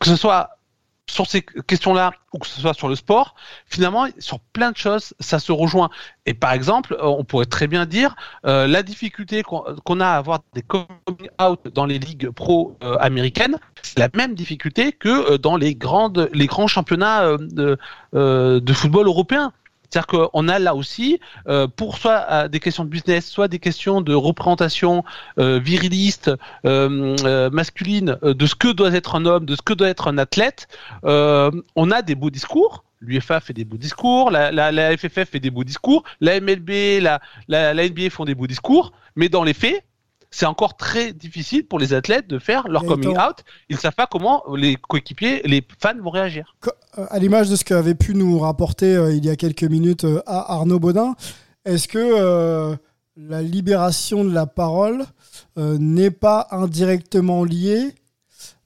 [0.00, 0.50] que ce soit
[1.10, 3.34] sur ces questions-là, ou que ce soit sur le sport,
[3.66, 5.90] finalement, sur plein de choses, ça se rejoint.
[6.26, 8.14] Et par exemple, euh, on pourrait très bien dire
[8.46, 10.86] euh, la difficulté qu'on a à avoir des coming
[11.40, 16.30] out dans les ligues pro euh, américaines, c'est la même difficulté que dans les grandes,
[16.32, 17.78] les grands championnats de,
[18.12, 19.52] de football européens.
[19.92, 23.58] C'est-à-dire qu'on a là aussi, euh, pour soit euh, des questions de business, soit des
[23.58, 25.04] questions de représentation
[25.38, 26.30] euh, viriliste,
[26.64, 30.68] masculine, de ce que doit être un homme, de ce que doit être un athlète,
[31.02, 32.84] on a des beaux discours.
[33.00, 37.20] L'UFA fait des beaux discours, la, la, FFF fait des beaux discours, la MLB, la,
[37.48, 39.84] la, la NBA font des beaux discours, mais dans les faits,
[40.32, 43.44] c'est encore très difficile pour les athlètes de faire leur coming out.
[43.68, 46.56] Ils ne savent pas comment les coéquipiers, les fans vont réagir.
[46.98, 50.04] Euh, à l'image de ce qu'avait pu nous rapporter euh, il y a quelques minutes
[50.04, 51.14] euh, à Arnaud Baudin,
[51.64, 52.76] est-ce que
[53.16, 55.04] la libération de la parole
[55.56, 57.94] n'est pas indirectement liée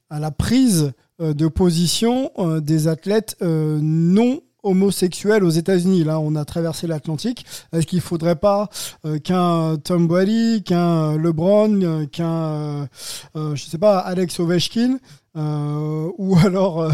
[0.08, 6.04] à la prise de position des athlètes non homosexuels aux États-Unis.
[6.04, 7.46] Là, on a traversé l'Atlantique.
[7.72, 8.68] Est-ce qu'il faudrait pas
[9.04, 12.88] euh, qu'un Tom Brady, qu'un LeBron, euh, qu'un,
[13.36, 14.98] euh, je sais pas, Alex Ovechkin,
[15.38, 16.90] ou alors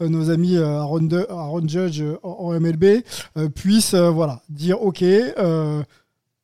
[0.00, 3.04] nos amis Aaron, Aaron Judge en, MLB
[3.54, 5.04] puissent voilà dire ok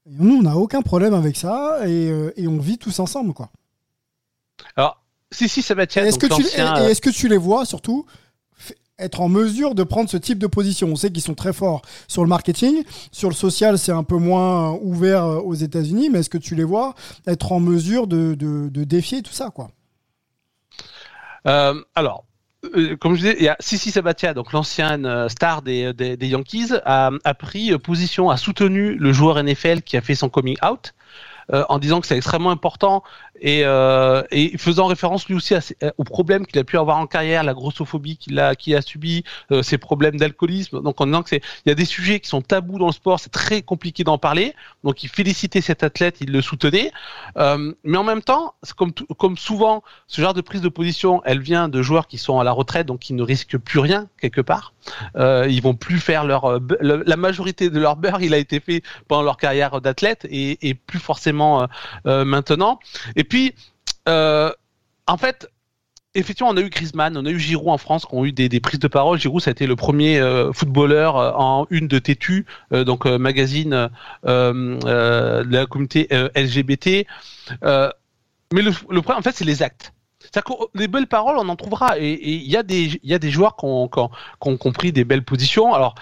[0.06, 3.48] nous on n'a aucun problème avec ça et, et, on vit tous ensemble quoi.
[4.76, 5.02] Alors
[5.32, 8.04] si si ça va Est-ce que, tu, est-ce que tu les vois surtout
[9.01, 10.88] être en mesure de prendre ce type de position.
[10.88, 14.16] On sait qu'ils sont très forts sur le marketing, sur le social, c'est un peu
[14.16, 16.94] moins ouvert euh, aux États-Unis, mais est-ce que tu les vois
[17.26, 18.34] être en mesure de,
[18.84, 19.70] défier tout ça, quoi?
[21.46, 22.24] Euh, Alors.
[22.76, 27.11] Euh, comme je disais, il y a Sissi Sabatia, donc l'ancienne star des, Yankees, a,
[27.24, 30.92] a, pris position, a soutenu le joueur NFL qui a fait son coming out.
[31.51, 33.03] en disant que c'est extrêmement important
[33.41, 35.61] et, euh, et, faisant référence lui aussi à,
[35.99, 39.24] aux problèmes qu'il a pu avoir en carrière, la grossophobie qu'il a, qu'il a subi,
[39.51, 40.82] euh, ses problèmes d'alcoolisme.
[40.82, 42.93] Donc en disant que c'est, il y a des sujets qui sont tabous dans le
[42.93, 44.55] sport, c'est très compliqué d'en parler.
[44.84, 46.93] Donc il félicitait cet athlète, il le soutenait.
[47.36, 51.41] Euh, mais en même temps, comme, comme souvent, ce genre de prise de position, elle
[51.41, 54.41] vient de joueurs qui sont à la retraite, donc qui ne risquent plus rien quelque
[54.41, 54.74] part.
[55.16, 58.61] Euh, ils vont plus faire leur, euh, la majorité de leur beurre, il a été
[58.61, 61.66] fait pendant leur carrière d'athlète et, et plus forcément
[62.07, 62.78] euh, maintenant.
[63.30, 63.54] Puis,
[64.08, 64.52] euh,
[65.06, 65.48] en fait,
[66.14, 68.60] effectivement, on a eu Griezmann, on a eu Giroud en France qui ont eu des,
[68.60, 69.18] prises de parole.
[69.18, 73.88] Giroud, ça a été le premier euh, footballeur euh, en une de Tétu, donc magazine
[74.24, 77.06] de la communauté LGBT.
[77.62, 79.94] mais le, le, problème, en fait, c'est les actes.
[80.32, 81.98] Que les belles paroles, on en trouvera.
[81.98, 85.24] Et il y a des, joueurs qui ont, qui, ont, qui ont, compris des belles
[85.24, 85.72] positions.
[85.72, 85.94] Alors,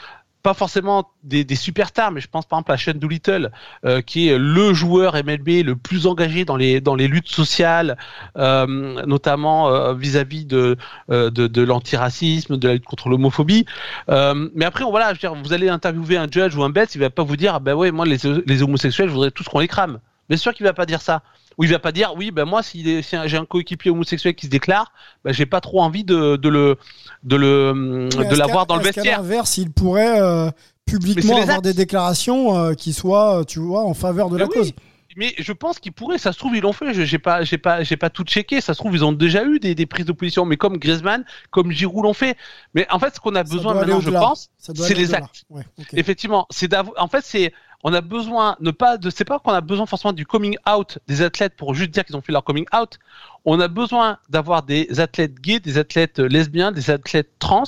[0.42, 3.50] pas forcément des, des, superstars, mais je pense par exemple à Sean Doolittle,
[3.84, 7.96] euh, qui est le joueur MLB le plus engagé dans les dans les luttes sociales,
[8.36, 10.76] euh, notamment euh, vis-à-vis de,
[11.08, 13.66] de, de l'antiracisme, de la lutte contre l'homophobie.
[14.08, 17.00] mais après, voilà, je veux dire, vous allez interviewer un judge ou un bet, il
[17.00, 19.68] va pas vous dire, ben ouais, moi les, les homosexuels, je voudrais tous qu'on les
[19.68, 19.98] crame.
[20.28, 21.22] Bien sûr qu'il va pas dire ça.
[21.56, 24.50] Ou il va pas dire, oui, ben moi, si, j'ai un coéquipier homosexuel qui se
[24.50, 24.92] déclare,
[25.24, 26.76] ben j'ai pas trop envie de, de le
[27.24, 29.18] de le de l'avoir dans le vestiaire.
[29.18, 30.50] À l'inverse, il pourrait euh,
[30.86, 34.72] publiquement avoir des déclarations euh, qui soient, tu vois, en faveur de la cause?
[35.18, 36.16] mais je pense qu'ils pourraient.
[36.16, 36.94] Ça se trouve, ils l'ont fait.
[36.94, 38.60] J'ai pas, j'ai pas, j'ai pas tout checké.
[38.60, 41.24] Ça se trouve, ils ont déjà eu des, des prises de position, mais comme Griezmann,
[41.50, 42.36] comme Giroud l'ont fait.
[42.72, 45.44] Mais en fait, ce qu'on a besoin maintenant, je pense, c'est les actes.
[45.50, 47.52] Ouais, Effectivement, c'est En fait, c'est
[47.84, 50.98] on a besoin ne pas de c'est pas qu'on a besoin forcément du coming out
[51.06, 52.98] des athlètes pour juste dire qu'ils ont fait leur coming out.
[53.44, 57.64] On a besoin d'avoir des athlètes gays, des athlètes lesbiens, des athlètes trans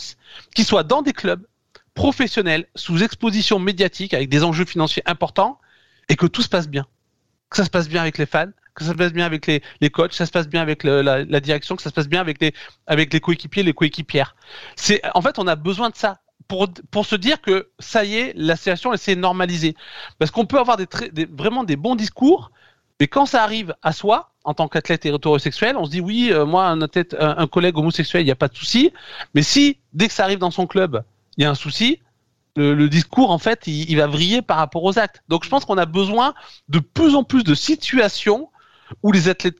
[0.54, 1.46] qui soient dans des clubs
[1.94, 5.60] professionnels sous exposition médiatique avec des enjeux financiers importants
[6.08, 6.86] et que tout se passe bien.
[7.50, 9.62] Que ça se passe bien avec les fans, que ça se passe bien avec les,
[9.80, 12.08] les coachs, que ça se passe bien avec la, la, direction, que ça se passe
[12.08, 12.52] bien avec les,
[12.86, 14.34] avec les coéquipiers, les coéquipières.
[14.76, 16.20] C'est, en fait, on a besoin de ça
[16.50, 19.76] pour, pour se dire que ça y est, la situation elle s'est normalisée.
[20.18, 20.88] Parce qu'on peut avoir des,
[21.30, 22.50] vraiment des bons discours,
[22.98, 26.44] mais quand ça arrive à soi, en tant qu'athlète hétérosexuel, on se dit oui, euh,
[26.44, 28.92] moi, un, athlète, un, collègue homosexuel, il n'y a pas de souci.
[29.34, 31.04] Mais si, dès que ça arrive dans son club,
[31.36, 32.00] il y a un souci,
[32.56, 35.22] le, le discours, en fait, il, il, va vriller par rapport aux actes.
[35.28, 36.34] Donc je pense qu'on a besoin
[36.68, 38.48] de plus en plus de situations
[39.02, 39.58] où les athlètes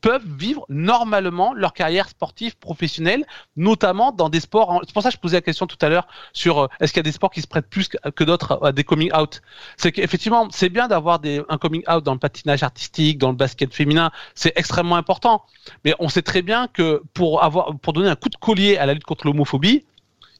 [0.00, 3.26] peuvent vivre normalement leur carrière sportive professionnelle,
[3.56, 4.80] notamment dans des sports.
[4.86, 7.00] C'est pour ça que je posais la question tout à l'heure sur euh, est-ce qu'il
[7.00, 9.42] y a des sports qui se prêtent plus que d'autres à des coming out?
[9.76, 13.74] C'est qu'effectivement, c'est bien d'avoir un coming out dans le patinage artistique, dans le basket
[13.74, 15.44] féminin, c'est extrêmement important.
[15.84, 18.86] Mais on sait très bien que pour avoir, pour donner un coup de collier à
[18.86, 19.84] la lutte contre l'homophobie,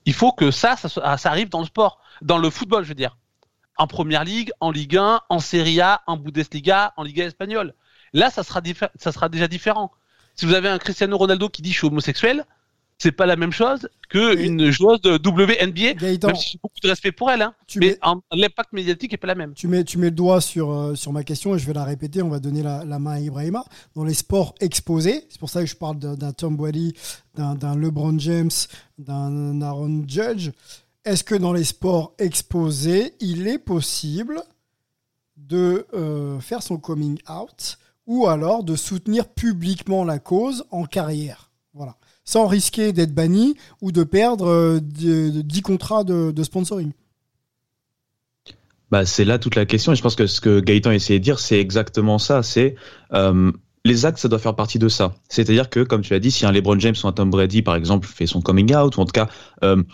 [0.07, 2.95] il faut que ça, ça, ça arrive dans le sport, dans le football, je veux
[2.95, 3.17] dire
[3.81, 7.73] en première ligue, en Ligue 1, en Serie A, en Bundesliga, en Liga espagnole.
[8.13, 8.61] Là, ça sera,
[8.97, 9.93] ça sera déjà différent.
[10.35, 12.45] Si vous avez un Cristiano Ronaldo qui dit je suis homosexuel,
[13.01, 17.13] c'est pas la même chose qu'une joueuse de WNBA, même si j'ai beaucoup de respect
[17.13, 17.41] pour elle.
[17.41, 17.55] Hein.
[17.77, 17.99] mais
[18.31, 19.55] l'impact médiatique est pas la même.
[19.55, 21.85] Tu mets, tu mets le doigt sur, euh, sur ma question et je vais la
[21.85, 22.21] répéter.
[22.21, 23.65] On va donner la, main à Ibrahima.
[23.95, 26.93] Dans les sports exposés, c'est pour ça que je parle d'un Tom Brady,
[27.35, 28.51] d'un LeBron James,
[28.99, 30.51] d'un Aaron Judge.
[31.07, 34.43] Est-ce que dans les sports exposés, il est possible
[35.39, 37.79] de euh, faire son coming out
[38.11, 41.53] ou alors de soutenir publiquement la cause en carrière.
[41.75, 41.95] Voilà.
[42.25, 46.91] Sans risquer d'être banni ou de perdre 10 euh, contrats de, sponsoring.
[48.91, 49.93] Bah, c'est là toute la question.
[49.93, 52.43] Et je pense que ce que Gaëtan essayé de dire, c'est exactement ça.
[52.43, 52.75] C'est
[53.13, 53.53] euh,
[53.85, 55.15] les actes, ça doit faire partie de ça.
[55.29, 57.77] C'est-à-dire que, comme tu l'as dit, si un LeBron James ou un Tom Brady, par
[57.77, 59.29] exemple, fait son coming out, ou en tout cas
[59.63, 59.85] euh,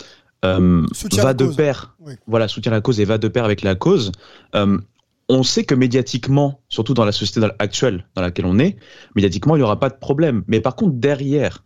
[0.42, 1.94] va de pair,
[2.26, 4.12] voilà, soutient la cause et va de pair avec la cause,
[5.28, 8.76] on sait que médiatiquement, surtout dans la société actuelle dans laquelle on est,
[9.14, 10.44] médiatiquement, il n'y aura pas de problème.
[10.46, 11.64] Mais par contre, derrière,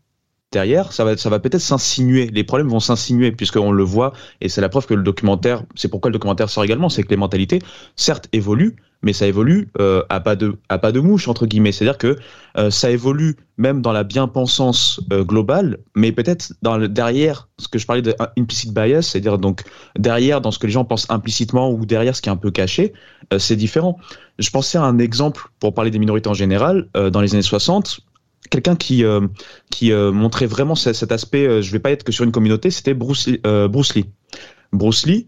[0.53, 2.29] derrière, ça va, ça va peut-être s'insinuer.
[2.29, 5.89] Les problèmes vont s'insinuer puisqu'on le voit et c'est la preuve que le documentaire, c'est
[5.89, 7.61] pourquoi le documentaire sort également, c'est que les mentalités,
[7.97, 11.73] certes, évoluent, mais ça évolue euh, à pas de à pas de mouche entre guillemets.
[11.73, 12.17] C'est-à-dire que
[12.59, 17.69] euh, ça évolue même dans la bien-pensance euh, globale, mais peut-être dans le derrière ce
[17.69, 19.63] que je parlais de implicit bias, c'est-à-dire donc
[19.99, 22.51] derrière dans ce que les gens pensent implicitement ou derrière ce qui est un peu
[22.51, 22.93] caché,
[23.39, 23.99] c'est différent.
[24.39, 28.01] Je pensais à un exemple pour parler des minorités en général dans les années 60
[28.51, 29.27] quelqu'un qui euh,
[29.71, 31.47] qui euh, montrait vraiment cet, aspect.
[31.47, 32.71] Euh, je vais pas être que sur une communauté.
[32.71, 34.07] C'était Bruce, Bruce Lee.
[34.73, 35.27] Bruce Lee.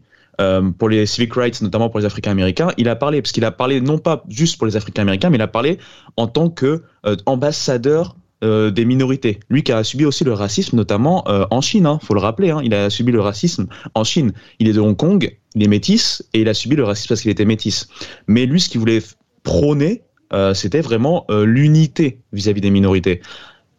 [0.78, 3.50] Pour les civic rights, notamment pour les Africains américains, il a parlé parce qu'il a
[3.50, 5.78] parlé non pas juste pour les Africains américains, mais il a parlé
[6.16, 6.82] en tant que
[7.26, 9.38] ambassadeur des minorités.
[9.50, 11.86] Lui qui a subi aussi le racisme, notamment en Chine.
[11.86, 12.50] Hein, faut le rappeler.
[12.50, 14.32] Hein, il a subi le racisme en Chine.
[14.58, 17.20] Il est de Hong Kong, il est métis et il a subi le racisme parce
[17.20, 17.88] qu'il était métis.
[18.26, 19.02] Mais lui, ce qu'il voulait
[19.42, 23.20] prôner, euh, c'était vraiment euh, l'unité vis-à-vis des minorités.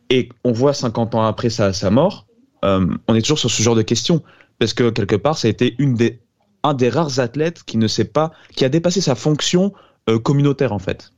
[0.09, 2.28] Et on voit 50 ans après sa, mort,
[2.64, 4.22] euh, on est toujours sur ce genre de questions.
[4.59, 6.20] Parce que quelque part, ça a été une des,
[6.64, 9.74] un des rares athlètes qui ne sait pas, qui a dépassé sa fonction
[10.24, 11.11] communautaire en fait.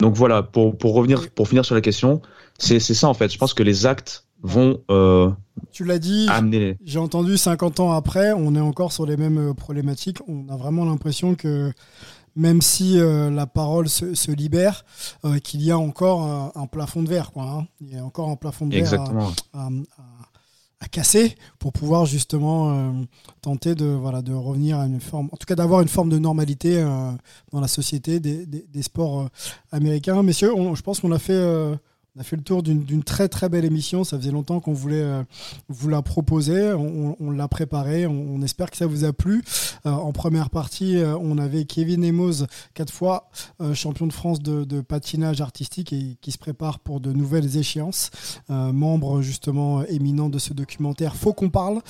[0.00, 2.22] Donc voilà, pour, pour revenir, pour finir sur la question,
[2.58, 3.32] c'est ça en fait.
[3.32, 4.80] Je pense que les actes vont.
[5.70, 6.28] tu l'as dit.
[6.84, 10.18] J'ai entendu 50 ans après, on est encore sur les mêmes problématiques.
[10.28, 11.72] On a vraiment l'impression que
[12.34, 14.84] même si la parole se, libère,
[15.44, 17.30] qu'il y a encore un, plafond de verre.
[17.32, 17.66] Quoi, hein.
[17.80, 19.00] Il y a encore un plafond de verre
[19.52, 19.68] à, à,
[20.88, 22.92] casser pour pouvoir justement
[23.40, 26.18] tenter de, voilà, de revenir à une forme, en tout cas d'avoir une forme de
[26.18, 26.82] normalité
[27.52, 29.28] dans la société des, des, sports
[29.70, 30.22] américains.
[30.22, 31.40] Messieurs, je pense qu'on a fait
[32.14, 34.04] on a fait le tour d'une très très belle émission.
[34.04, 35.22] Ça faisait longtemps qu'on voulait euh,
[35.68, 36.72] vous la proposer.
[36.72, 38.06] On, l'a préparée.
[38.06, 39.42] On, espère que ça vous a plu.
[39.86, 42.44] Euh, en première partie, euh, on avait Kevin Emos,
[42.74, 43.30] quatre fois
[43.74, 48.10] champion de France de, patinage artistique et qui se prépare pour de nouvelles échéances.
[48.48, 51.80] membre justement éminent de ce documentaire Faut qu'on parle.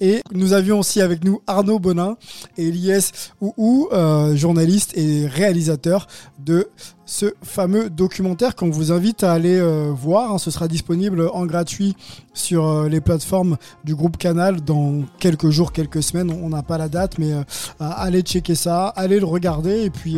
[0.00, 2.16] Et nous avions aussi avec nous Arnaud Bonin
[2.56, 3.88] et Elias Ouhou,
[4.34, 6.06] journaliste et réalisateur
[6.38, 6.68] de
[7.12, 10.32] ce fameux documentaire qu'on vous invite à aller euh, voir.
[10.32, 10.38] Hein.
[10.38, 11.94] Ce sera disponible en gratuit
[12.32, 16.30] sur euh, les plateformes du groupe Canal dans quelques jours, quelques semaines.
[16.30, 17.42] On n'a pas la date, mais euh,
[17.78, 20.16] allez checker ça, allez le regarder et puis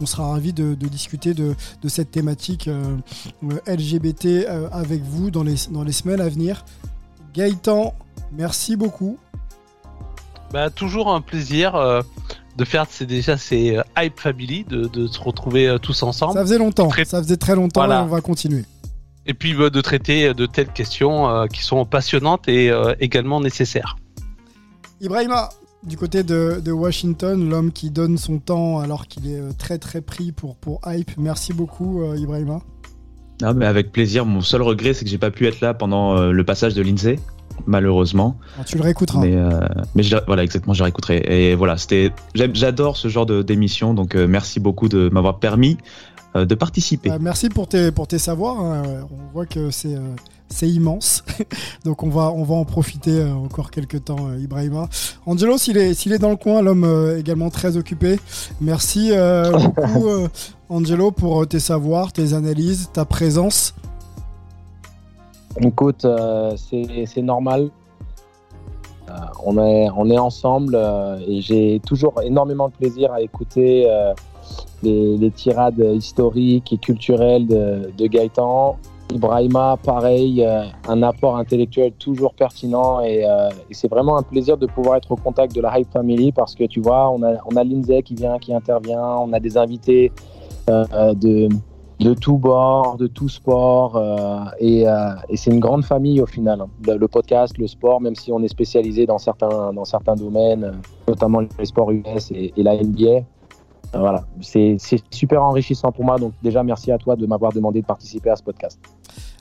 [0.00, 1.54] on sera ravi de, discuter de,
[1.86, 2.70] cette thématique
[3.66, 6.64] LGBT avec vous dans les, dans les semaines à venir.
[7.34, 7.94] Gaëtan,
[8.32, 9.18] merci beaucoup.
[10.50, 11.74] Bah, toujours un plaisir
[12.56, 16.34] de faire c'est déjà ces euh, hype family de, de, se retrouver euh, tous ensemble.
[16.34, 18.64] Ça faisait longtemps, ça faisait très longtemps et on va continuer.
[19.26, 23.96] Et puis bah, de traiter de telles questions euh, qui sont passionnantes et également nécessaires.
[25.00, 25.48] Ibrahima,
[25.82, 30.00] du côté de, de Washington, l'homme qui donne son temps alors qu'il est très très
[30.00, 31.12] pris pour, pour hype.
[31.16, 32.60] Merci beaucoup Ibrahima.
[33.40, 34.24] Non, mais avec plaisir.
[34.24, 37.18] Mon seul regret, c'est que j'ai pas pu être là pendant le passage de l'INSEE
[37.66, 38.36] malheureusement.
[38.66, 39.20] Tu le réécouteras.
[39.20, 39.60] Mais, euh,
[39.94, 41.22] mais voilà, exactement, je réécouterai.
[41.28, 45.78] Et voilà, c'était, j'adore ce genre d'émission, donc euh, merci beaucoup de m'avoir permis
[46.36, 47.08] euh, de participer.
[47.08, 48.60] Bah, merci pour tes, pour tes savoirs.
[48.60, 48.82] Hein.
[49.10, 49.96] On voit que c'est
[50.48, 51.24] c'est immense.
[51.86, 54.86] Donc on va, on va en profiter encore quelques temps, Ibrahima.
[55.24, 58.20] Angelo, s'il est, s'il est dans le coin, l'homme également très occupé.
[58.60, 59.12] Merci
[59.52, 60.10] beaucoup,
[60.68, 63.72] Angelo, pour tes savoirs, tes analyses, ta présence.
[65.60, 67.70] Écoute, euh, c'est normal.
[69.08, 69.12] Euh,
[69.44, 69.58] on,
[70.10, 73.86] est, ensemble euh, et j'ai toujours énormément de plaisir à écouter
[74.82, 78.76] les, tirades historiques et culturelles de, de Gaëtan.
[79.12, 80.46] Ibrahima, pareil,
[80.88, 83.26] un apport intellectuel toujours pertinent et,
[83.72, 86.64] c'est vraiment un plaisir de pouvoir être au contact de la Hype Family parce que
[86.64, 90.12] tu vois, on a, on a Lindsay qui vient, qui intervient, on a des invités
[90.66, 91.48] de,
[92.02, 93.96] de tout bord, de tout sport.
[93.96, 96.60] Euh, euh, et, c'est une grande famille au final.
[96.60, 96.68] Hein.
[96.86, 99.72] Le, podcast, le sport, même si on est spécialisé dans certains,
[100.16, 100.72] domaines, euh,
[101.08, 103.24] notamment les sports US et, la NBA.
[103.94, 104.76] voilà, c'est
[105.10, 106.18] super enrichissant pour moi.
[106.18, 108.78] Donc déjà, merci à toi de m'avoir demandé de participer à ce podcast.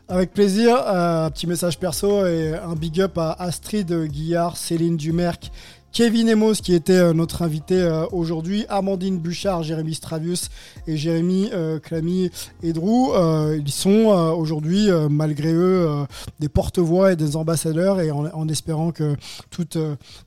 [0.08, 5.52] Avec plaisir, un petit message perso et un big up à Astrid Guillard, Céline Dumerc
[5.94, 10.48] Kevin Emos qui était euh, notre invité euh, aujourd'hui, Amandine Bouchard, Jérémy Stravius
[10.88, 12.32] et Jérémy euh, Clamy
[12.64, 13.12] Edrou.
[13.54, 16.06] ils sont aujourd'hui, malgré eux,
[16.40, 19.16] des porte-voix et des ambassadeurs et en, espérant que
[19.50, 19.68] tout,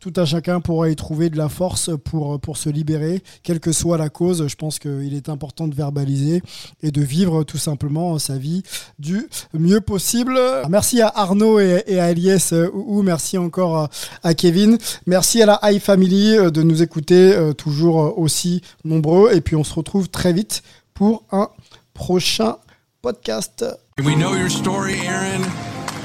[0.00, 3.72] tout un chacun pourra y trouver de la force pour, pour se libérer, quelle que
[3.72, 4.46] soit la cause.
[4.46, 6.42] Je pense qu'il est important de verbaliser
[6.82, 8.62] et de vivre tout simplement sa vie
[8.98, 10.38] du mieux possible.
[10.68, 13.88] Merci à Arnaud et, à Elias ou merci encore
[14.22, 14.78] à Kevin.
[15.06, 19.32] Merci à la High Family euh, de nous écouter euh, toujours euh, aussi nombreux.
[19.34, 20.62] Et puis on se retrouve très vite
[20.94, 21.48] pour un
[21.92, 22.56] prochain
[23.02, 23.64] podcast.
[24.02, 25.42] We know your story, Aaron.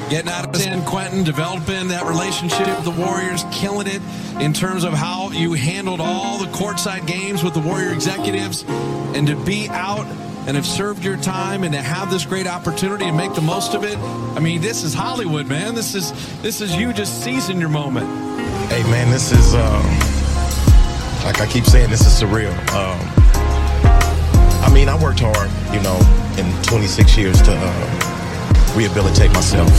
[0.10, 4.02] Getting out of San Quentin, developing that relationship with the Warriors, killing it
[4.40, 8.66] in terms of how you handled all the courtside games with the Warrior executives,
[9.14, 10.08] and to be out
[10.48, 13.76] and have served your time and to have this great opportunity and make the most
[13.76, 13.98] of it.
[14.36, 15.76] I mean, this is Hollywood, man.
[15.76, 18.39] This is this is you just seizing your moment.
[18.70, 19.82] Hey man, this is uh,
[21.26, 22.54] like I keep saying, this is surreal.
[22.72, 23.00] Um,
[24.64, 25.98] I mean, I worked hard, you know,
[26.38, 29.72] in 26 years to uh, rehabilitate myself,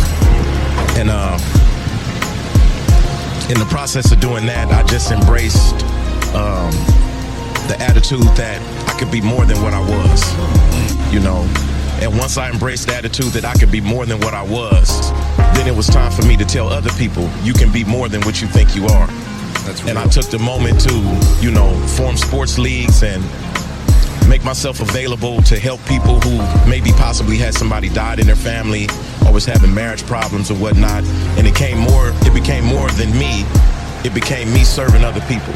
[0.98, 1.38] and uh,
[3.48, 5.84] in the process of doing that, I just embraced
[6.34, 6.72] um,
[7.70, 11.69] the attitude that I could be more than what I was, you know.
[12.00, 15.12] And once I embraced the attitude that I could be more than what I was,
[15.54, 18.22] then it was time for me to tell other people, you can be more than
[18.22, 19.06] what you think you are.
[19.66, 20.94] That's and I took the moment to,
[21.40, 23.22] you know, form sports leagues and
[24.28, 26.38] make myself available to help people who
[26.70, 28.88] maybe possibly had somebody died in their family
[29.26, 31.04] or was having marriage problems or whatnot.
[31.36, 33.44] And it came more, it became more than me.
[34.04, 35.52] It became me serving other people.